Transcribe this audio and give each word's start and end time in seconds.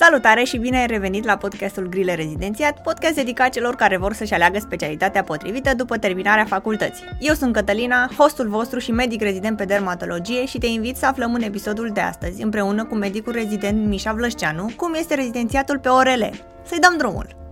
Salutare 0.00 0.44
și 0.44 0.56
bine 0.58 0.78
ai 0.78 0.86
revenit 0.86 1.24
la 1.24 1.36
podcastul 1.36 1.88
Grile 1.88 2.14
Rezidențiat, 2.14 2.82
podcast 2.82 3.14
dedicat 3.14 3.52
celor 3.52 3.74
care 3.74 3.96
vor 3.96 4.12
să-și 4.12 4.34
aleagă 4.34 4.58
specialitatea 4.58 5.22
potrivită 5.22 5.74
după 5.74 5.96
terminarea 5.96 6.44
facultății. 6.44 7.04
Eu 7.18 7.34
sunt 7.34 7.52
Cătălina, 7.52 8.10
hostul 8.18 8.48
vostru 8.48 8.78
și 8.78 8.90
medic 8.90 9.22
rezident 9.22 9.56
pe 9.56 9.64
dermatologie 9.64 10.46
și 10.46 10.58
te 10.58 10.66
invit 10.66 10.96
să 10.96 11.06
aflăm 11.06 11.34
în 11.34 11.42
episodul 11.42 11.90
de 11.92 12.00
astăzi, 12.00 12.42
împreună 12.42 12.84
cu 12.84 12.94
medicul 12.94 13.32
rezident 13.32 13.86
Mișa 13.86 14.12
Vlășceanu, 14.12 14.70
cum 14.76 14.94
este 14.94 15.14
rezidențiatul 15.14 15.78
pe 15.78 15.88
orele. 15.88 16.32
Să-i 16.64 16.78
dăm 16.78 16.94
drumul! 16.98 17.47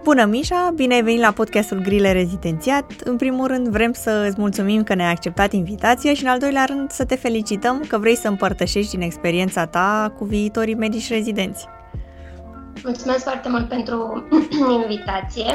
Bună, 0.00 0.24
Mișa! 0.24 0.72
Bine 0.74 0.94
ai 0.94 1.02
venit 1.02 1.20
la 1.20 1.32
podcastul 1.32 1.78
Grile 1.78 2.12
Rezidențiat. 2.12 2.92
În 3.04 3.16
primul 3.16 3.46
rând 3.46 3.68
vrem 3.68 3.92
să 3.92 4.26
îți 4.28 4.40
mulțumim 4.40 4.82
că 4.82 4.94
ne-ai 4.94 5.10
acceptat 5.10 5.52
invitația 5.52 6.14
și 6.14 6.22
în 6.24 6.30
al 6.30 6.38
doilea 6.38 6.64
rând 6.64 6.90
să 6.90 7.04
te 7.04 7.16
felicităm 7.16 7.84
că 7.88 7.98
vrei 7.98 8.16
să 8.16 8.28
împărtășești 8.28 8.90
din 8.90 9.00
experiența 9.00 9.66
ta 9.66 10.14
cu 10.18 10.24
viitorii 10.24 10.74
medici 10.74 11.10
rezidenți. 11.10 11.68
Mulțumesc 12.84 13.22
foarte 13.22 13.48
mult 13.48 13.68
pentru 13.68 14.28
invitație. 14.82 15.54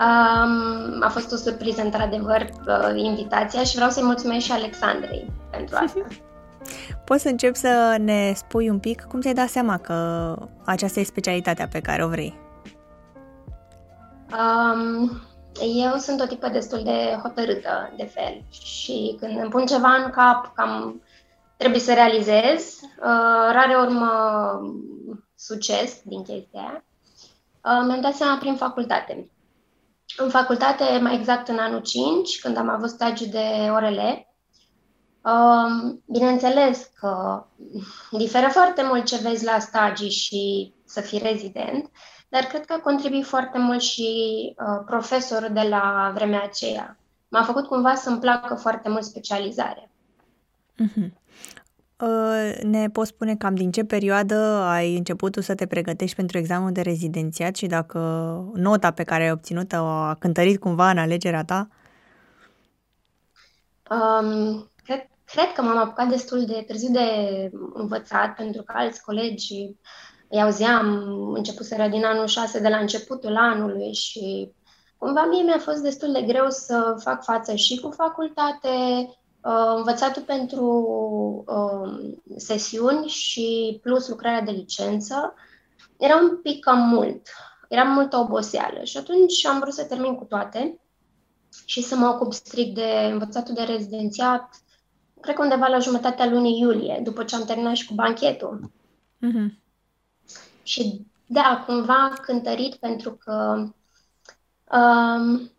Um, 0.00 1.02
a 1.02 1.08
fost 1.08 1.32
o 1.32 1.36
surpriză, 1.36 1.82
într-adevăr, 1.82 2.40
uh, 2.66 3.02
invitația 3.02 3.62
și 3.62 3.74
vreau 3.74 3.90
să-i 3.90 4.02
mulțumesc 4.02 4.44
și 4.44 4.52
Alexandrei 4.52 5.30
pentru 5.50 5.76
asta. 5.84 6.06
Poți 7.04 7.22
să 7.22 7.28
începi 7.28 7.56
să 7.56 7.96
ne 7.98 8.32
spui 8.34 8.68
un 8.68 8.78
pic 8.78 9.02
cum 9.08 9.20
ți-ai 9.20 9.34
dat 9.34 9.48
seama 9.48 9.76
că 9.76 10.36
aceasta 10.64 11.00
e 11.00 11.04
specialitatea 11.04 11.68
pe 11.72 11.80
care 11.80 12.04
o 12.04 12.08
vrei? 12.08 12.48
Um, 14.32 15.20
eu 15.60 15.96
sunt 15.96 16.20
o 16.20 16.26
tipă 16.26 16.48
destul 16.48 16.82
de 16.82 17.18
hotărâtă 17.22 17.92
de 17.96 18.04
fel 18.04 18.44
și 18.50 19.16
când 19.20 19.38
îmi 19.38 19.50
pun 19.50 19.66
ceva 19.66 19.94
în 19.94 20.10
cap, 20.10 20.54
cam 20.54 21.02
trebuie 21.56 21.80
să 21.80 21.94
realizez, 21.94 22.80
uh, 22.82 23.50
rare 23.52 23.76
urmă 23.76 24.10
succes 25.36 26.00
din 26.04 26.22
chestia 26.22 26.60
aia. 26.60 26.84
Uh, 27.64 27.86
mi-am 27.86 28.00
dat 28.00 28.14
seama 28.14 28.38
prin 28.38 28.54
facultate. 28.54 29.30
În 30.16 30.28
facultate, 30.30 30.98
mai 31.02 31.14
exact 31.14 31.48
în 31.48 31.58
anul 31.58 31.80
5, 31.80 32.40
când 32.40 32.56
am 32.56 32.68
avut 32.68 32.88
stagiu 32.88 33.24
de 33.24 33.68
orele, 33.72 34.34
uh, 35.22 35.94
bineînțeles 36.06 36.90
că 37.00 37.44
diferă 38.10 38.48
foarte 38.48 38.82
mult 38.82 39.04
ce 39.04 39.16
vezi 39.16 39.44
la 39.44 39.58
stagii 39.58 40.10
și 40.10 40.74
să 40.84 41.00
fii 41.00 41.18
rezident, 41.18 41.90
dar 42.30 42.44
cred 42.44 42.64
că 42.64 42.72
a 42.72 42.80
contribuit 42.80 43.26
foarte 43.26 43.58
mult 43.58 43.80
și 43.80 44.08
uh, 44.56 44.82
profesorul 44.86 45.50
de 45.52 45.66
la 45.68 46.10
vremea 46.14 46.42
aceea. 46.42 46.96
M-a 47.28 47.42
făcut 47.42 47.66
cumva 47.66 47.94
să-mi 47.94 48.18
placă 48.18 48.54
foarte 48.54 48.88
mult 48.88 49.04
specializarea. 49.04 49.90
Mm-hmm. 50.82 51.10
Uh, 52.00 52.62
ne 52.62 52.90
poți 52.90 53.08
spune 53.08 53.36
cam 53.36 53.54
din 53.54 53.70
ce 53.70 53.84
perioadă 53.84 54.36
ai 54.54 54.96
început 54.96 55.32
tu 55.32 55.40
să 55.40 55.54
te 55.54 55.66
pregătești 55.66 56.16
pentru 56.16 56.38
examenul 56.38 56.72
de 56.72 56.80
rezidențiat 56.80 57.56
și 57.56 57.66
dacă 57.66 57.98
nota 58.54 58.90
pe 58.90 59.02
care 59.02 59.22
ai 59.22 59.30
obținut-o 59.30 59.76
a 59.76 60.16
cântărit 60.18 60.60
cumva 60.60 60.90
în 60.90 60.98
alegerea 60.98 61.44
ta? 61.44 61.68
Um, 63.90 64.68
cred, 64.84 65.08
cred 65.24 65.52
că 65.54 65.62
m-am 65.62 65.78
apucat 65.78 66.08
destul 66.08 66.44
de 66.44 66.64
târziu 66.66 66.92
de 66.92 67.08
învățat, 67.74 68.34
pentru 68.34 68.62
că 68.62 68.72
alți 68.76 69.02
colegi 69.02 69.76
îi 70.30 70.42
auzeam, 70.42 70.86
începuseră 71.34 71.88
din 71.88 72.04
anul 72.04 72.26
6 72.26 72.60
de 72.60 72.68
la 72.68 72.76
începutul 72.76 73.36
anului 73.36 73.92
și 73.94 74.52
cumva 74.96 75.24
mie 75.24 75.42
mi-a 75.42 75.58
fost 75.58 75.82
destul 75.82 76.12
de 76.12 76.22
greu 76.22 76.46
să 76.48 76.96
fac 76.98 77.24
față 77.24 77.54
și 77.54 77.80
cu 77.80 77.90
facultate, 77.90 78.68
uh, 79.40 79.72
învățatul 79.76 80.22
pentru 80.22 80.64
uh, 81.46 82.14
sesiuni 82.36 83.06
și 83.06 83.78
plus 83.82 84.08
lucrarea 84.08 84.42
de 84.42 84.50
licență. 84.50 85.34
Era 85.96 86.16
un 86.16 86.36
pic 86.42 86.64
cam 86.64 86.78
mult, 86.78 87.28
era 87.68 87.82
multă 87.82 88.16
oboseală 88.16 88.82
și 88.82 88.96
atunci 88.96 89.46
am 89.46 89.58
vrut 89.58 89.72
să 89.72 89.84
termin 89.84 90.14
cu 90.14 90.24
toate 90.24 90.80
și 91.64 91.82
să 91.82 91.96
mă 91.96 92.06
ocup 92.06 92.32
strict 92.32 92.74
de 92.74 93.08
învățatul 93.12 93.54
de 93.54 93.62
rezidențiat, 93.62 94.48
cred 95.20 95.34
că 95.34 95.42
undeva 95.42 95.66
la 95.66 95.78
jumătatea 95.78 96.30
lunii 96.30 96.60
iulie, 96.60 97.00
după 97.02 97.24
ce 97.24 97.34
am 97.36 97.44
terminat 97.44 97.74
și 97.74 97.86
cu 97.86 97.94
banchetul. 97.94 98.70
Mm-hmm. 99.26 99.59
Și 100.70 101.06
da, 101.26 101.64
cumva 101.66 102.12
cântărit 102.22 102.74
pentru 102.74 103.12
că 103.12 103.64
um, 104.72 105.52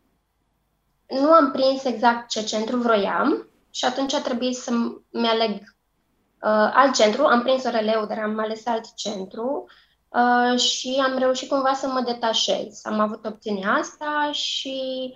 nu 1.07 1.31
am 1.31 1.51
prins 1.51 1.83
exact 1.83 2.29
ce 2.29 2.43
centru 2.43 2.77
vroiam 2.77 3.47
și 3.69 3.85
atunci 3.85 4.13
a 4.13 4.21
trebuit 4.21 4.55
să-mi 4.55 5.27
aleg 5.27 5.51
uh, 5.51 6.71
alt 6.73 6.95
centru. 6.95 7.25
Am 7.25 7.41
prins 7.41 7.63
oreleu, 7.63 8.05
dar 8.05 8.19
am 8.19 8.39
ales 8.39 8.65
alt 8.65 8.95
centru 8.95 9.65
uh, 10.09 10.59
și 10.59 11.01
am 11.05 11.17
reușit 11.17 11.49
cumva 11.49 11.73
să 11.73 11.87
mă 11.87 12.01
detașez. 12.01 12.79
Am 12.83 12.99
avut 12.99 13.25
opțiunea 13.25 13.71
asta 13.73 14.29
și 14.31 15.13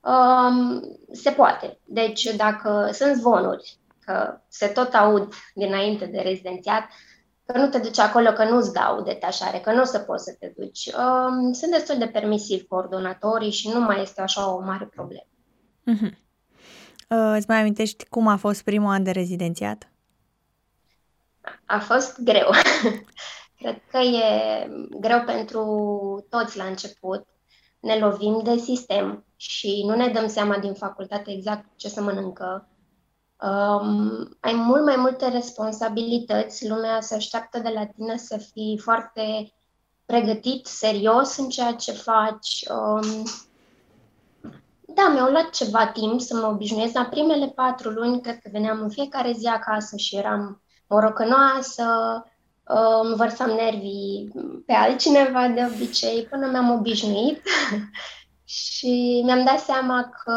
um, 0.00 0.82
se 1.12 1.30
poate. 1.30 1.78
Deci 1.84 2.22
dacă 2.22 2.90
sunt 2.92 3.16
zvonuri, 3.16 3.78
că 4.04 4.40
se 4.48 4.66
tot 4.66 4.94
aud 4.94 5.34
dinainte 5.54 6.06
de 6.06 6.20
rezidențiat, 6.20 6.82
uh, 6.82 7.13
că 7.46 7.58
nu 7.58 7.68
te 7.68 7.78
duci 7.78 7.98
acolo, 7.98 8.32
că 8.32 8.44
nu-ți 8.44 8.72
dau 8.72 9.02
detașare, 9.02 9.58
că 9.58 9.72
nu 9.72 9.80
o 9.80 9.84
să 9.84 9.98
poți 9.98 10.24
să 10.24 10.36
te 10.38 10.52
duci. 10.56 10.86
Um, 10.86 11.52
sunt 11.52 11.70
destul 11.70 11.98
de 11.98 12.06
permisiv 12.06 12.66
coordonatorii 12.66 13.50
și 13.50 13.68
nu 13.68 13.80
mai 13.80 14.02
este 14.02 14.20
așa 14.20 14.54
o 14.54 14.60
mare 14.60 14.84
problemă. 14.84 15.26
Uh-huh. 15.92 16.22
Uh, 17.08 17.34
îți 17.36 17.48
mai 17.48 17.60
amintești 17.60 18.08
cum 18.08 18.26
a 18.26 18.36
fost 18.36 18.62
primul 18.62 18.92
an 18.92 19.02
de 19.02 19.10
rezidențiat? 19.10 19.88
A 21.66 21.78
fost 21.78 22.20
greu. 22.20 22.50
Cred 23.60 23.80
că 23.90 23.98
e 23.98 24.68
greu 25.00 25.22
pentru 25.24 26.26
toți 26.30 26.56
la 26.56 26.64
început. 26.64 27.26
Ne 27.80 27.98
lovim 27.98 28.40
de 28.42 28.56
sistem 28.56 29.24
și 29.36 29.84
nu 29.86 29.94
ne 29.94 30.08
dăm 30.08 30.28
seama 30.28 30.58
din 30.58 30.74
facultate 30.74 31.32
exact 31.32 31.64
ce 31.76 31.88
să 31.88 32.02
mănâncă 32.02 32.68
um, 33.40 34.28
ai 34.40 34.54
mult 34.54 34.84
mai 34.84 34.96
multe 34.96 35.28
responsabilități, 35.28 36.68
lumea 36.68 37.00
se 37.00 37.14
așteaptă 37.14 37.58
de 37.58 37.70
la 37.74 37.86
tine 37.86 38.16
să 38.16 38.36
fii 38.36 38.78
foarte 38.82 39.52
pregătit, 40.06 40.66
serios 40.66 41.36
în 41.36 41.48
ceea 41.48 41.72
ce 41.72 41.92
faci. 41.92 42.64
Um, 42.68 43.24
da, 44.94 45.08
mi-au 45.12 45.30
luat 45.30 45.50
ceva 45.50 45.86
timp 45.86 46.20
să 46.20 46.36
mă 46.36 46.46
obișnuiesc. 46.46 46.94
La 46.94 47.04
primele 47.04 47.46
patru 47.46 47.90
luni, 47.90 48.20
cred 48.20 48.38
că 48.38 48.48
veneam 48.52 48.80
în 48.82 48.90
fiecare 48.90 49.32
zi 49.32 49.46
acasă 49.46 49.96
și 49.96 50.16
eram 50.16 50.62
morocănoasă, 50.86 51.84
um, 52.68 53.14
vărsam 53.16 53.50
nervii 53.50 54.32
pe 54.66 54.72
altcineva 54.72 55.48
de 55.48 55.70
obicei, 55.74 56.22
până 56.30 56.46
mi-am 56.46 56.70
obișnuit 56.70 57.42
și 58.44 59.22
mi-am 59.24 59.44
dat 59.44 59.58
seama 59.58 60.10
că 60.24 60.36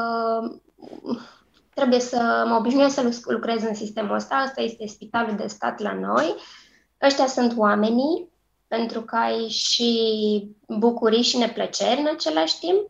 trebuie 1.78 2.00
să 2.00 2.46
mă 2.48 2.56
obișnuiesc 2.56 2.94
să 2.94 3.12
lucrez 3.28 3.64
în 3.64 3.74
sistemul 3.74 4.16
ăsta. 4.16 4.36
Asta 4.36 4.62
este 4.62 4.88
spitalul 4.88 5.36
de 5.36 5.48
stat 5.48 5.80
la 5.80 5.94
noi. 5.94 6.36
Ăștia 7.02 7.28
sunt 7.28 7.58
oamenii, 7.58 8.30
pentru 8.68 9.02
că 9.02 9.16
ai 9.16 9.48
și 9.48 9.92
bucurii 10.68 11.22
și 11.22 11.38
neplăceri 11.38 12.00
în 12.00 12.08
același 12.14 12.60
timp. 12.60 12.90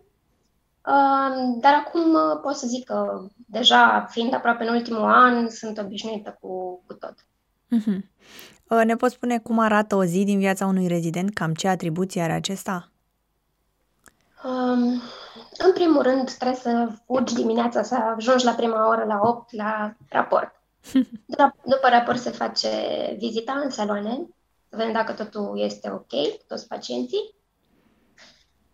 Dar 1.59 1.74
acum 1.74 2.14
uh, 2.14 2.40
pot 2.42 2.56
să 2.56 2.68
zic 2.68 2.86
că 2.86 3.28
deja, 3.36 4.08
fiind 4.09 4.34
aproape 4.34 4.64
în 4.64 4.74
ultimul 4.74 5.04
an, 5.04 5.50
sunt 5.50 5.78
obișnuită 5.78 6.38
cu, 6.42 6.84
cu 6.86 6.94
tot. 6.94 7.16
Uh-huh. 7.78 8.02
Ne 8.86 8.96
poți 8.96 9.14
spune 9.14 9.40
cum 9.40 9.59
arată 9.59 9.96
o 9.96 10.04
zi 10.04 10.24
din 10.24 10.40
viața 10.40 10.66
unui 10.66 10.88
rezident? 10.88 11.34
Cam 11.34 11.54
ce 11.54 11.68
atribuții 11.68 12.22
are 12.22 12.34
acesta? 12.34 12.92
Um, 14.44 15.02
în 15.58 15.74
primul 15.74 16.02
rând, 16.02 16.31
trebuie 16.31 16.58
să 16.58 16.90
fugi 17.06 17.34
dimineața, 17.34 17.84
să 17.84 17.96
ajungi 17.96 18.46
la 18.46 18.52
prima 18.52 18.88
oră, 18.88 19.03
la 19.03 19.20
8, 19.24 19.53
la 19.53 19.94
raport. 20.09 20.62
După 21.74 21.88
raport 21.90 22.20
se 22.20 22.30
face 22.30 22.70
vizita 23.18 23.62
în 23.63 23.69
saloane, 23.69 24.28
să 24.69 24.75
vedem 24.75 24.92
dacă 24.92 25.13
totul 25.13 25.60
este 25.60 25.89
ok 25.92 26.10
cu 26.10 26.44
toți 26.48 26.68
pacienții. 26.68 27.36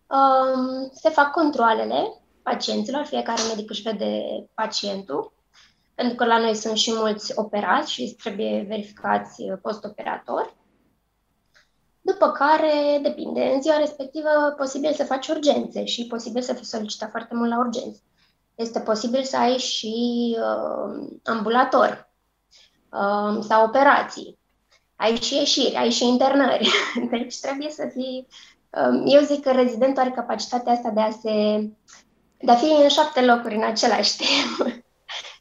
Um, 0.08 0.90
se 0.94 1.10
fac 1.10 1.32
controlele 1.32 2.22
pacienților, 2.42 3.06
fiecare 3.06 3.42
medic 3.50 3.70
își 3.70 3.82
vede 3.82 4.24
pacientul, 4.54 5.34
pentru 5.96 6.16
că 6.16 6.26
la 6.26 6.38
noi 6.38 6.56
sunt 6.56 6.78
și 6.78 6.94
mulți 6.94 7.32
operați 7.36 7.92
și 7.92 8.16
trebuie 8.22 8.66
verificați 8.68 9.44
post-operatori. 9.62 10.56
După 12.06 12.32
care, 12.32 13.00
depinde, 13.02 13.52
în 13.54 13.62
ziua 13.62 13.78
respectivă 13.78 14.30
posibil 14.58 14.94
să 14.94 15.04
faci 15.04 15.28
urgențe 15.28 15.86
și 15.86 16.08
posibil 16.08 16.42
să 16.42 16.54
fii 16.54 16.66
solicitat 16.66 17.10
foarte 17.10 17.36
mult 17.36 17.50
la 17.50 17.60
urgențe. 17.60 18.00
Este 18.56 18.80
posibil 18.80 19.24
să 19.24 19.38
ai 19.38 19.58
și 19.58 20.38
uh, 20.40 21.08
ambulator 21.24 22.10
uh, 22.90 23.44
sau 23.48 23.66
operații. 23.66 24.38
Ai 24.96 25.16
și 25.16 25.36
ieșiri, 25.36 25.76
ai 25.76 25.90
și 25.90 26.08
internări. 26.08 26.70
Deci 27.12 27.40
trebuie 27.40 27.70
să 27.70 27.90
fii... 27.94 28.28
Uh, 28.70 29.02
eu 29.06 29.22
zic 29.22 29.44
că 29.44 29.52
rezidentul 29.52 30.02
are 30.02 30.12
capacitatea 30.12 30.74
asta 30.74 30.90
de 30.90 31.02
a 31.02 31.12
se... 31.12 31.70
de 32.38 32.52
a 32.52 32.56
fi 32.56 32.66
în 32.82 32.88
șapte 32.88 33.22
locuri 33.26 33.56
în 33.56 33.64
același 33.64 34.18
timp. 34.22 34.68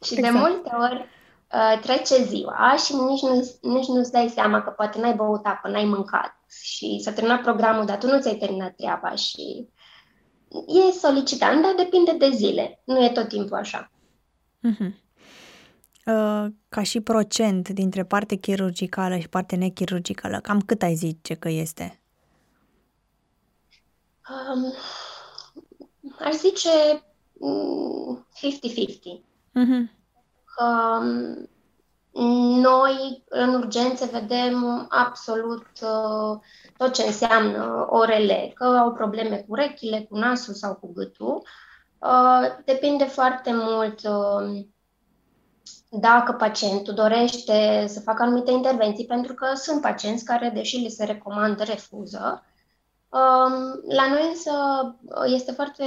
și 0.03 0.13
exact. 0.13 0.33
de 0.33 0.39
multe 0.39 0.75
ori 0.79 1.07
uh, 1.53 1.79
trece 1.81 2.23
ziua 2.23 2.75
și 2.85 2.95
nici, 2.95 3.21
nu, 3.21 3.51
nici 3.61 3.87
nu-ți 3.87 4.11
dai 4.11 4.29
seama 4.29 4.61
că 4.61 4.69
poate 4.69 4.99
n-ai 4.99 5.13
băut 5.13 5.45
apă, 5.45 5.67
n-ai 5.67 5.85
mâncat 5.85 6.41
și 6.61 6.99
s-a 7.03 7.11
terminat 7.11 7.41
programul, 7.41 7.85
dar 7.85 7.97
tu 7.97 8.07
nu 8.07 8.21
ți-ai 8.21 8.35
terminat 8.35 8.75
treaba 8.75 9.15
și 9.15 9.67
e 10.67 10.91
solicitant, 10.91 11.61
dar 11.61 11.73
depinde 11.77 12.11
de 12.17 12.29
zile. 12.35 12.81
Nu 12.83 13.03
e 13.03 13.09
tot 13.09 13.27
timpul 13.27 13.57
așa. 13.57 13.91
Uh-huh. 14.69 15.01
Uh, 16.05 16.45
ca 16.69 16.83
și 16.83 16.99
procent 16.99 17.69
dintre 17.69 18.03
parte 18.03 18.35
chirurgicală 18.35 19.17
și 19.17 19.29
parte 19.29 19.55
nechirurgicală, 19.55 20.39
cam 20.39 20.61
cât 20.61 20.81
ai 20.81 20.95
zice 20.95 21.33
că 21.33 21.49
este? 21.49 22.01
Um, 24.29 24.73
aș 26.19 26.33
zice 26.33 26.69
50-50. 26.99 27.03
Mm, 29.51 29.65
uh-huh. 29.65 29.91
Că 30.55 30.65
um, 31.01 31.49
noi, 32.61 33.23
în 33.29 33.53
urgențe, 33.53 34.05
vedem 34.05 34.85
absolut 34.89 35.67
uh, 35.81 36.39
tot 36.77 36.93
ce 36.93 37.03
înseamnă 37.03 37.87
orele, 37.89 38.51
că 38.55 38.63
au 38.63 38.93
probleme 38.93 39.35
cu 39.35 39.45
urechile, 39.47 40.05
cu 40.09 40.17
nasul 40.17 40.53
sau 40.53 40.75
cu 40.75 40.93
gâtul. 40.93 41.47
Uh, 41.99 42.63
depinde 42.65 43.03
foarte 43.03 43.51
mult 43.53 43.99
uh, 44.03 44.65
dacă 45.89 46.31
pacientul 46.31 46.93
dorește 46.93 47.85
să 47.87 47.99
facă 47.99 48.23
anumite 48.23 48.51
intervenții, 48.51 49.05
pentru 49.05 49.33
că 49.33 49.53
sunt 49.55 49.81
pacienți 49.81 50.25
care, 50.25 50.51
deși 50.53 50.77
li 50.77 50.89
se 50.89 51.03
recomandă, 51.05 51.63
refuză. 51.63 52.43
Um, 53.09 53.81
la 53.95 54.07
noi 54.09 54.27
însă 54.29 54.51
este 55.25 55.51
foarte 55.51 55.83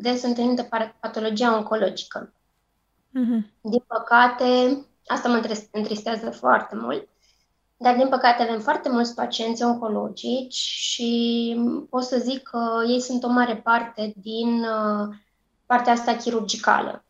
des 0.00 0.22
întâlnită 0.22 0.68
patologia 1.00 1.56
oncologică. 1.56 2.32
Mm-hmm. 3.08 3.60
Din 3.60 3.84
păcate, 3.86 4.44
asta 5.06 5.28
mă 5.28 5.66
întristează 5.72 6.30
foarte 6.30 6.76
mult, 6.76 7.08
dar 7.76 7.96
din 7.96 8.08
păcate 8.08 8.42
avem 8.42 8.60
foarte 8.60 8.88
mulți 8.88 9.14
pacienți 9.14 9.62
oncologici 9.62 10.54
și 10.54 11.56
pot 11.90 12.02
să 12.02 12.18
zic 12.18 12.42
că 12.42 12.82
ei 12.88 13.00
sunt 13.00 13.22
o 13.22 13.28
mare 13.28 13.56
parte 13.56 14.12
din 14.16 14.62
uh, 14.62 15.14
partea 15.66 15.92
asta 15.92 16.16
chirurgicală 16.16 17.04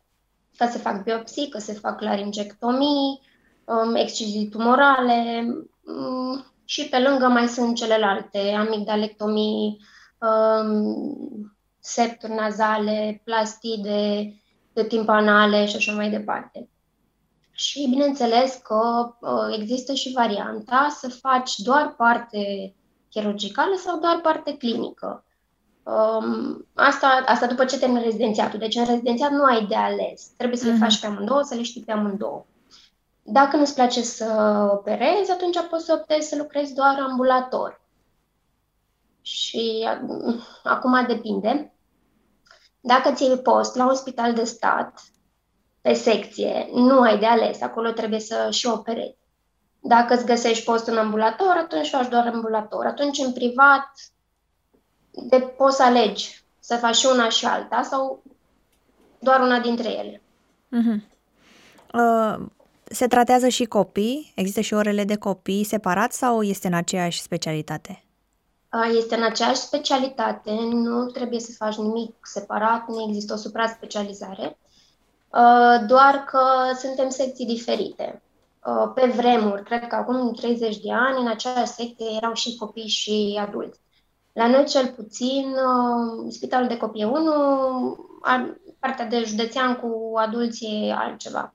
că 0.57 0.65
se 0.65 0.77
fac 0.77 1.03
biopsii, 1.03 1.49
că 1.49 1.59
se 1.59 1.73
fac 1.73 2.01
laringectomii, 2.01 3.21
um, 3.65 3.95
excizii 3.95 4.49
tumorale 4.49 5.45
um, 5.81 6.45
și 6.65 6.89
pe 6.89 6.99
lângă 6.99 7.27
mai 7.27 7.47
sunt 7.47 7.75
celelalte, 7.75 8.39
amigdalectomii, 8.39 9.77
um, 10.17 11.57
septuri 11.79 12.33
nazale, 12.33 13.21
plastide 13.23 14.33
de 14.73 14.83
timpanale 14.83 15.65
și 15.65 15.75
așa 15.75 15.93
mai 15.93 16.09
departe. 16.09 16.69
Și 17.55 17.87
bineînțeles 17.89 18.59
că 18.63 19.13
uh, 19.19 19.57
există 19.59 19.93
și 19.93 20.11
varianta 20.11 20.87
să 20.99 21.09
faci 21.09 21.57
doar 21.57 21.95
parte 21.95 22.73
chirurgicală 23.09 23.75
sau 23.75 23.99
doar 23.99 24.19
parte 24.21 24.57
clinică. 24.57 25.23
Um, 25.83 26.67
asta, 26.73 27.23
asta 27.25 27.47
după 27.47 27.65
ce 27.65 27.79
termin 27.79 28.01
rezidențiatul. 28.01 28.59
Deci 28.59 28.75
în 28.75 28.85
rezidențiat 28.85 29.31
nu 29.31 29.43
ai 29.43 29.65
de 29.65 29.75
ales. 29.75 30.27
Trebuie 30.37 30.57
să 30.57 30.65
le 30.65 30.71
mhm. 30.71 30.81
faci 30.81 30.99
pe 30.99 31.05
amândouă, 31.05 31.41
să 31.41 31.55
le 31.55 31.61
știi 31.61 31.81
pe 31.81 31.91
amândouă. 31.91 32.45
Dacă 33.23 33.57
nu-ți 33.57 33.73
place 33.73 34.01
să 34.01 34.67
operezi, 34.71 35.31
atunci 35.31 35.59
poți 35.69 35.85
să 35.85 35.97
optezi 35.99 36.27
să 36.27 36.35
lucrezi 36.35 36.73
doar 36.73 36.99
ambulator. 37.09 37.81
Și 39.21 39.87
acum 40.63 41.05
depinde. 41.07 41.73
Dacă 42.79 43.11
ți 43.13 43.23
iei 43.23 43.37
post 43.37 43.75
la 43.75 43.87
un 43.87 43.95
spital 43.95 44.33
de 44.33 44.43
stat, 44.43 45.01
pe 45.83 45.93
secție, 45.93 46.69
nu 46.73 47.01
ai 47.01 47.19
de 47.19 47.25
ales, 47.25 47.61
acolo 47.61 47.91
trebuie 47.91 48.19
să 48.19 48.47
și 48.51 48.67
operezi. 48.67 49.17
Dacă 49.79 50.13
îți 50.13 50.25
găsești 50.25 50.63
post 50.63 50.87
în 50.87 50.97
ambulator, 50.97 51.55
atunci 51.57 51.89
faci 51.89 52.07
doar 52.07 52.27
ambulator. 52.27 52.85
Atunci, 52.85 53.17
în 53.17 53.33
privat, 53.33 53.91
de 55.11 55.39
poți 55.39 55.75
să 55.75 55.83
alegi 55.83 56.43
să 56.59 56.75
faci 56.75 56.95
și 56.95 57.07
una 57.13 57.29
și 57.29 57.45
alta 57.45 57.81
sau 57.81 58.23
doar 59.19 59.39
una 59.39 59.59
dintre 59.59 59.89
ele. 59.89 60.21
Uh-huh. 60.71 61.01
Uh, 61.93 62.45
se 62.83 63.07
tratează 63.07 63.47
și 63.47 63.65
copii? 63.65 64.31
Există 64.35 64.61
și 64.61 64.73
orele 64.73 65.03
de 65.03 65.17
copii 65.17 65.63
separat 65.63 66.11
sau 66.13 66.41
este 66.41 66.67
în 66.67 66.73
aceeași 66.73 67.21
specialitate? 67.21 68.03
Uh, 68.73 68.95
este 68.97 69.15
în 69.15 69.23
aceeași 69.23 69.59
specialitate, 69.59 70.51
nu 70.71 71.05
trebuie 71.05 71.39
să 71.39 71.51
faci 71.57 71.75
nimic 71.75 72.15
separat, 72.21 72.87
nu 72.87 73.05
există 73.07 73.33
o 73.33 73.37
supra-specializare, 73.37 74.45
uh, 74.45 74.62
doar 75.87 76.23
că 76.27 76.41
suntem 76.79 77.09
secții 77.09 77.45
diferite. 77.45 78.21
Uh, 78.65 78.91
pe 78.95 79.05
vremuri, 79.05 79.63
cred 79.63 79.87
că 79.87 79.95
acum 79.95 80.33
30 80.33 80.77
de 80.77 80.93
ani, 80.93 81.19
în 81.19 81.27
aceeași 81.27 81.71
secție 81.71 82.15
erau 82.15 82.33
și 82.33 82.55
copii 82.55 82.87
și 82.87 83.39
adulți. 83.41 83.79
La 84.33 84.47
noi, 84.47 84.65
cel 84.65 84.87
puțin, 84.87 85.53
uh, 85.53 86.25
Spitalul 86.29 86.67
de 86.67 86.77
Copii 86.77 87.03
1, 87.03 87.97
partea 88.79 89.05
de 89.05 89.23
județean 89.23 89.75
cu 89.75 90.13
adulții 90.17 90.87
e 90.87 90.93
altceva. 90.93 91.53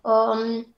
Um, 0.00 0.74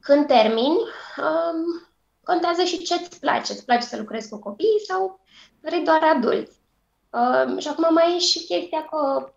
când 0.00 0.26
termini, 0.26 0.78
um, 1.16 1.88
contează 2.24 2.62
și 2.62 2.82
ce 2.82 2.94
îți 2.94 3.20
place. 3.20 3.52
Îți 3.52 3.64
place 3.64 3.86
să 3.86 3.96
lucrezi 3.96 4.28
cu 4.28 4.38
copii 4.38 4.84
sau 4.86 5.20
vrei 5.60 5.84
doar 5.84 6.02
adulți. 6.02 6.60
Um, 7.10 7.58
și 7.58 7.68
acum 7.68 7.92
mai 7.92 8.14
e 8.14 8.18
și 8.18 8.44
chestia 8.44 8.84
că 8.84 9.30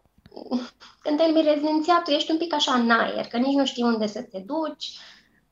când 1.01 1.17
termini 1.17 1.47
rezidențiatul 1.47 2.13
ești 2.13 2.31
un 2.31 2.37
pic 2.37 2.53
așa 2.53 2.73
în 2.73 2.89
aer, 2.89 3.27
că 3.27 3.37
nici 3.37 3.55
nu 3.55 3.65
știi 3.65 3.83
unde 3.83 4.07
să 4.07 4.21
te 4.21 4.39
duci, 4.39 4.97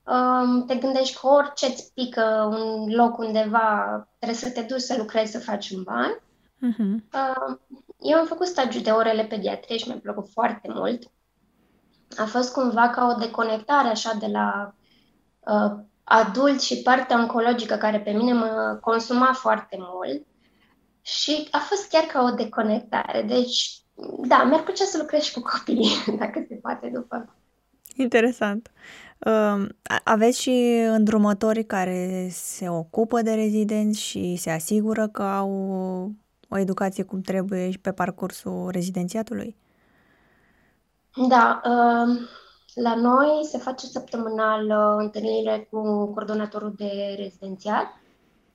um, 0.04 0.66
te 0.66 0.76
gândești 0.76 1.20
că 1.20 1.28
orice 1.28 1.66
îți 1.66 1.94
pică 1.94 2.50
un 2.52 2.94
loc 2.96 3.18
undeva, 3.18 4.08
trebuie 4.18 4.40
să 4.40 4.50
te 4.50 4.62
duci 4.62 4.82
să 4.82 4.96
lucrezi, 4.98 5.32
să 5.32 5.40
faci 5.40 5.70
un 5.70 5.84
ban. 5.84 6.22
Uh-huh. 6.58 6.96
Uh, 7.14 7.58
eu 8.00 8.18
am 8.18 8.26
făcut 8.26 8.48
stagiu 8.48 8.80
de 8.80 8.92
orele 8.92 9.24
pediatrie 9.24 9.78
și 9.78 9.88
mi-a 9.88 10.00
plăcut 10.02 10.30
foarte 10.32 10.68
mult. 10.74 11.04
A 12.18 12.26
fost 12.26 12.54
cumva 12.54 12.90
ca 12.90 13.06
o 13.06 13.20
deconectare 13.20 13.88
așa 13.88 14.14
de 14.20 14.28
la 14.28 14.76
uh, 15.40 15.80
adult 16.04 16.62
și 16.62 16.82
partea 16.82 17.20
oncologică 17.20 17.76
care 17.76 18.00
pe 18.00 18.12
mine 18.12 18.34
mă 18.34 18.78
consuma 18.82 19.34
foarte 19.34 19.78
mult. 19.80 20.26
Și 21.02 21.48
a 21.52 21.58
fost 21.58 21.90
chiar 21.90 22.04
ca 22.04 22.22
o 22.22 22.30
deconectare. 22.30 23.22
Deci, 23.22 23.82
da, 24.28 24.44
mi-ar 24.44 24.64
plăcea 24.64 24.86
să 24.86 24.98
lucrez 24.98 25.22
și 25.22 25.34
cu 25.34 25.42
copiii, 25.42 26.04
dacă 26.20 26.46
se 26.48 26.56
poate 26.56 26.92
după. 26.94 27.36
Interesant. 27.96 28.72
Aveți 30.04 30.42
și 30.42 30.86
îndrumători 30.90 31.64
care 31.64 32.28
se 32.32 32.70
ocupă 32.70 33.22
de 33.22 33.34
rezidenți 33.34 34.00
și 34.00 34.36
se 34.36 34.50
asigură 34.52 35.08
că 35.08 35.24
au 35.24 35.52
o 36.50 36.58
educație 36.58 37.04
cum 37.04 37.22
trebuie 37.22 37.72
și 37.72 37.80
pe 37.80 37.92
parcursul 37.92 38.70
rezidențiatului? 38.72 39.56
Da, 41.30 41.62
la 42.74 42.96
noi 42.96 43.40
se 43.44 43.58
face 43.58 43.86
săptămânal 43.86 44.66
uh, 44.66 45.04
întâlnire 45.04 45.68
cu 45.72 46.06
coordonatorul 46.06 46.74
de 46.78 47.16
rezidențiat. 47.18 47.86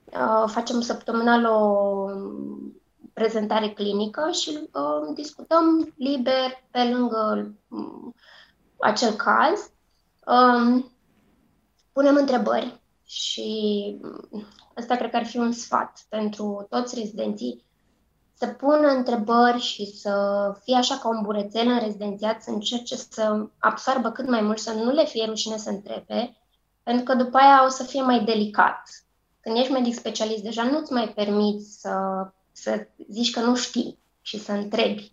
Uh, 0.05 0.43
facem 0.45 0.81
săptămânal 0.81 1.45
o 1.45 2.05
prezentare 3.13 3.69
clinică 3.69 4.31
și 4.31 4.49
uh, 4.49 5.13
discutăm 5.13 5.93
liber 5.97 6.63
pe 6.71 6.83
lângă 6.83 7.53
um, 7.69 8.15
acel 8.77 9.11
caz 9.11 9.73
Um, 10.25 10.91
punem 11.93 12.15
întrebări 12.15 12.81
și 13.05 13.99
asta 14.75 14.95
cred 14.95 15.09
că 15.09 15.15
ar 15.15 15.25
fi 15.25 15.37
un 15.37 15.51
sfat 15.51 16.05
pentru 16.09 16.65
toți 16.69 16.95
rezidenții, 16.95 17.65
să 18.33 18.47
pună 18.47 18.87
întrebări 18.87 19.59
și 19.59 19.85
să 19.97 20.13
fie 20.63 20.75
așa 20.75 20.97
ca 20.97 21.07
un 21.07 21.21
burețel 21.23 21.67
în 21.67 21.79
rezidențiat, 21.79 22.41
să 22.41 22.49
încerce 22.49 22.95
să 22.95 23.47
absorbă 23.57 24.11
cât 24.11 24.29
mai 24.29 24.41
mult, 24.41 24.59
să 24.59 24.73
nu 24.73 24.91
le 24.91 25.05
fie 25.05 25.25
rușine 25.25 25.57
să 25.57 25.69
întrebe, 25.69 26.37
pentru 26.83 27.03
că 27.03 27.15
după 27.15 27.37
aia 27.37 27.65
o 27.65 27.69
să 27.69 27.83
fie 27.83 28.01
mai 28.01 28.23
delicat. 28.23 28.81
Când 29.41 29.57
ești 29.57 29.71
medic 29.71 29.93
specialist, 29.93 30.43
deja 30.43 30.63
nu-ți 30.63 30.93
mai 30.93 31.09
permiți 31.09 31.79
să, 31.79 31.91
să 32.53 32.87
zici 33.09 33.31
că 33.31 33.39
nu 33.39 33.55
știi 33.55 33.97
și 34.21 34.39
să 34.39 34.51
întrebi. 34.51 35.11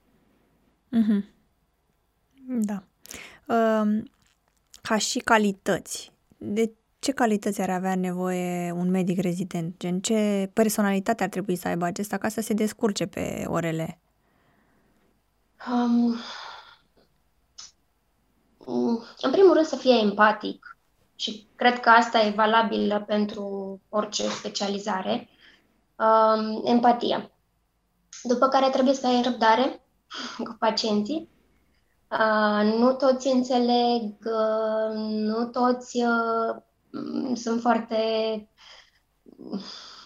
Mm-hmm. 0.89 1.25
Da. 2.47 2.83
Um, 3.55 4.11
ca 4.83 4.99
și 4.99 5.19
calități. 5.19 6.13
De 6.39 6.73
ce 6.99 7.13
calități 7.13 7.61
ar 7.61 7.71
avea 7.71 7.95
nevoie 7.95 8.73
un 8.73 8.91
medic 8.91 9.21
rezident? 9.21 9.75
Gen, 9.79 10.01
ce 10.01 10.51
personalitate 10.53 11.23
ar 11.23 11.29
trebui 11.29 11.57
să 11.57 11.69
aibă 11.69 11.85
acesta 11.85 12.17
ca 12.17 12.29
să 12.29 12.41
se 12.41 12.55
descurce 12.55 13.07
pe 13.07 13.45
orele? 13.47 13.99
Um, 15.73 16.17
în 19.21 19.31
primul 19.31 19.53
rând 19.53 19.67
să 19.67 19.77
fie 19.77 19.99
empatic 20.03 20.77
și 21.17 21.47
cred 21.57 21.81
că 21.81 21.89
asta 21.89 22.21
e 22.21 22.31
valabil 22.31 23.05
pentru 23.07 23.81
orice 23.89 24.29
specializare. 24.29 25.29
Um, 26.01 26.61
empatia. 26.65 27.31
După 28.23 28.49
care 28.49 28.71
trebuie 28.71 28.95
să 28.95 29.07
ai 29.07 29.23
răbdare 29.23 29.85
cu 30.45 30.57
pacienții 30.59 31.31
Uh, 32.11 32.73
nu 32.79 32.93
toți 32.93 33.29
înțeleg, 33.29 34.15
uh, 34.25 34.95
nu 35.11 35.47
toți 35.47 36.03
uh, 36.03 36.57
sunt 37.35 37.61
foarte 37.61 37.99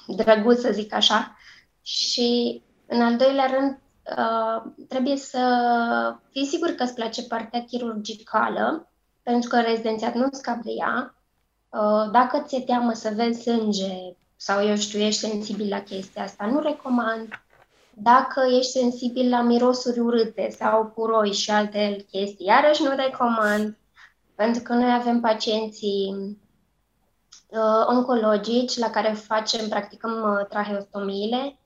drăguți, 0.07 0.61
să 0.61 0.73
zic 0.73 0.93
așa. 0.93 1.37
Și, 1.83 2.63
în 2.87 3.03
al 3.03 3.17
doilea 3.17 3.47
rând, 3.47 3.79
uh, 4.17 4.73
trebuie 4.89 5.17
să 5.17 6.17
fii 6.31 6.47
sigur 6.47 6.71
că 6.71 6.83
îți 6.83 6.95
place 6.95 7.23
partea 7.23 7.65
chirurgicală, 7.65 8.93
pentru 9.23 9.49
că 9.49 9.61
rezidențiat 9.61 10.15
nu 10.15 10.29
scap 10.31 10.63
de 10.63 10.71
ea. 10.79 11.15
Uh, 11.69 12.11
dacă 12.11 12.43
ți-e 12.47 12.61
teamă 12.61 12.93
să 12.93 13.13
vezi 13.15 13.43
sânge 13.43 14.17
sau, 14.37 14.67
eu 14.67 14.77
știu, 14.77 14.99
ești 14.99 15.21
sensibil 15.21 15.69
la 15.69 15.83
chestia 15.83 16.23
asta, 16.23 16.47
nu 16.47 16.61
recomand. 16.61 17.29
Dacă 17.95 18.41
ești 18.59 18.71
sensibil 18.71 19.29
la 19.29 19.43
mirosuri 19.43 19.99
urâte 19.99 20.55
sau 20.59 20.87
puroi 20.87 21.33
și 21.33 21.51
alte 21.51 22.05
chestii, 22.11 22.47
iarăși 22.47 22.83
nu 22.83 22.95
recomand, 22.97 23.77
pentru 24.35 24.63
că 24.63 24.73
noi 24.73 24.93
avem 24.93 25.21
pacienții 25.21 26.39
uh, 27.49 27.87
oncologici 27.87 28.77
la 28.77 28.91
care 28.91 29.13
facem, 29.13 29.69
practicăm 29.69 30.13
uh, 30.13 30.47
traheostomiile 30.49 31.59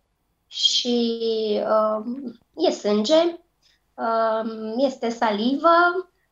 și 0.47 1.21
uh, 1.63 2.05
e 2.57 2.71
sânge, 2.71 3.41
uh, 3.95 4.51
este 4.77 5.09
salivă, 5.09 5.77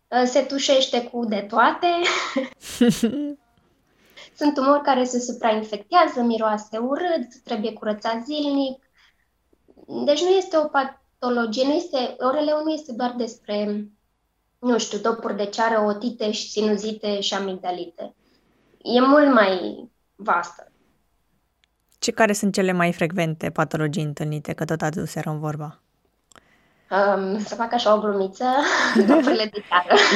uh, 0.09 0.23
se 0.25 0.40
tușește 0.40 1.02
cu 1.02 1.25
de 1.25 1.47
toate. 1.49 1.88
Sunt 4.37 4.55
tumori 4.55 4.83
care 4.83 5.05
se 5.05 5.21
suprainfectează, 5.21 6.23
miroase 6.23 6.78
urât, 6.78 7.43
trebuie 7.45 7.73
curățat 7.73 8.25
zilnic. 8.25 8.85
Deci 10.05 10.23
nu 10.23 10.28
este 10.28 10.57
o 10.57 10.64
patologie, 10.64 11.66
nu 11.66 11.73
este, 11.73 12.16
oreleu 12.19 12.62
nu 12.64 12.71
este 12.71 12.93
doar 12.93 13.14
despre, 13.16 13.88
nu 14.59 14.78
știu, 14.78 14.99
dopuri 14.99 15.37
de 15.37 15.47
ceară, 15.47 15.81
otite 15.81 16.31
și 16.31 16.50
sinuzite 16.50 17.21
și 17.21 17.35
amigdalite. 17.35 18.14
E 18.83 19.00
mult 19.00 19.33
mai 19.33 19.88
vastă. 20.16 20.73
Ce 21.99 22.11
care 22.11 22.33
sunt 22.33 22.52
cele 22.52 22.73
mai 22.73 22.93
frecvente 22.93 23.50
patologii 23.50 24.02
întâlnite, 24.02 24.52
că 24.52 24.64
tot 24.64 24.83
aduseră 24.83 25.31
în 25.31 25.38
vorba? 25.38 25.81
Um, 26.90 27.38
să 27.38 27.55
fac 27.55 27.73
așa 27.73 27.95
o 27.95 28.00
glumiță, 28.00 28.45
dopurile 29.09 29.50
de 29.52 29.64
ceară. 29.69 29.95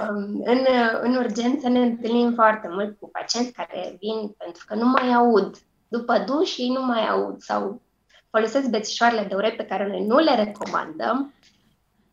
Um, 0.00 0.42
în, 0.44 0.66
în 1.00 1.16
urgență 1.16 1.68
ne 1.68 1.78
întâlnim 1.78 2.34
foarte 2.34 2.68
mult 2.68 2.98
cu 2.98 3.08
pacienți 3.08 3.52
care 3.52 3.96
vin 3.98 4.34
pentru 4.38 4.64
că 4.66 4.74
nu 4.74 4.86
mai 4.86 5.12
aud. 5.12 5.56
După 5.88 6.18
duș 6.18 6.48
și 6.48 6.68
nu 6.68 6.84
mai 6.84 7.08
aud 7.08 7.40
sau 7.40 7.82
folosesc 8.30 8.68
bețișoarele 8.68 9.24
de 9.28 9.34
urechi 9.34 9.56
pe 9.56 9.66
care 9.66 9.86
noi 9.86 10.06
nu 10.06 10.18
le 10.18 10.34
recomandăm 10.34 11.32